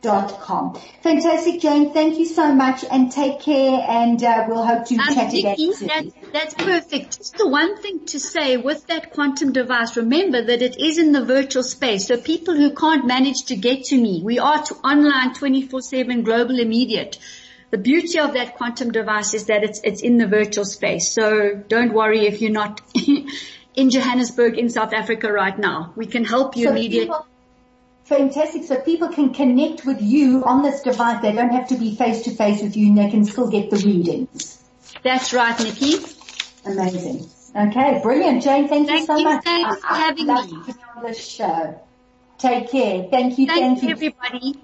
Dot 0.01 0.39
com. 0.39 0.79
Fantastic, 1.01 1.61
Jane. 1.61 1.91
Thank 1.91 2.19
you 2.19 2.25
so 2.25 2.53
much 2.53 2.85
and 2.91 3.11
take 3.11 3.39
care 3.39 3.83
and 3.89 4.23
uh, 4.23 4.45
we'll 4.47 4.63
hope 4.63 4.85
to 4.85 4.95
um, 4.97 5.15
chat 5.15 5.33
again. 5.33 5.55
That, 5.57 6.05
that's 6.31 6.53
perfect. 6.53 7.17
Just 7.17 7.37
the 7.37 7.47
one 7.47 7.81
thing 7.81 8.05
to 8.07 8.19
say 8.19 8.57
with 8.57 8.85
that 8.85 9.13
quantum 9.13 9.51
device, 9.51 9.97
remember 9.97 10.43
that 10.43 10.61
it 10.61 10.79
is 10.79 10.99
in 10.99 11.11
the 11.11 11.25
virtual 11.25 11.63
space. 11.63 12.05
So 12.05 12.17
people 12.17 12.55
who 12.55 12.75
can't 12.75 13.07
manage 13.07 13.45
to 13.47 13.55
get 13.55 13.85
to 13.85 13.99
me, 13.99 14.21
we 14.23 14.37
are 14.37 14.61
to 14.61 14.75
online 14.75 15.33
24-7 15.33 16.23
global 16.23 16.59
immediate. 16.59 17.17
The 17.71 17.79
beauty 17.79 18.19
of 18.19 18.33
that 18.33 18.57
quantum 18.57 18.91
device 18.91 19.33
is 19.33 19.47
that 19.47 19.63
it's, 19.63 19.81
it's 19.83 20.03
in 20.03 20.17
the 20.17 20.27
virtual 20.27 20.65
space. 20.65 21.11
So 21.11 21.55
don't 21.67 21.93
worry 21.93 22.27
if 22.27 22.41
you're 22.41 22.51
not 22.51 22.79
in 23.75 23.89
Johannesburg 23.89 24.57
in 24.57 24.69
South 24.69 24.93
Africa 24.93 25.31
right 25.31 25.57
now. 25.57 25.93
We 25.95 26.05
can 26.05 26.23
help 26.25 26.55
you 26.57 26.65
So 26.65 26.71
immediately. 26.71 27.15
Fantastic. 28.05 28.63
So 28.65 28.79
people 28.81 29.09
can 29.09 29.33
connect 29.33 29.85
with 29.85 30.01
you 30.01 30.43
on 30.45 30.61
this 30.61 30.81
device. 30.81 31.21
They 31.21 31.31
don't 31.31 31.49
have 31.49 31.67
to 31.69 31.75
be 31.77 31.95
face 31.95 32.21
to 32.23 32.35
face 32.35 32.61
with 32.61 32.77
you 32.77 32.87
and 32.87 32.97
they 32.97 33.09
can 33.09 33.25
still 33.25 33.49
get 33.49 33.69
the 33.71 33.77
readings. 33.77 34.63
That's 35.03 35.33
right, 35.33 35.59
Nikki. 35.59 35.95
Amazing. 36.65 37.29
Okay, 37.55 37.99
brilliant. 38.03 38.43
Jane, 38.43 38.67
thank, 38.67 38.87
Thank 38.87 39.01
you 39.01 39.05
so 39.05 39.17
you, 39.17 39.23
much. 39.23 39.43
thanks 39.43 39.79
for 39.81 39.87
I- 39.91 39.97
having 39.99 40.27
me. 40.27 40.33
on 40.33 41.03
this 41.03 41.25
show. 41.25 41.79
Take 42.37 42.69
care. 42.69 43.07
Thank 43.09 43.39
you. 43.39 43.47
Thank 43.47 43.79
Thank 43.79 43.83
you. 43.83 43.89
everybody. 43.89 44.59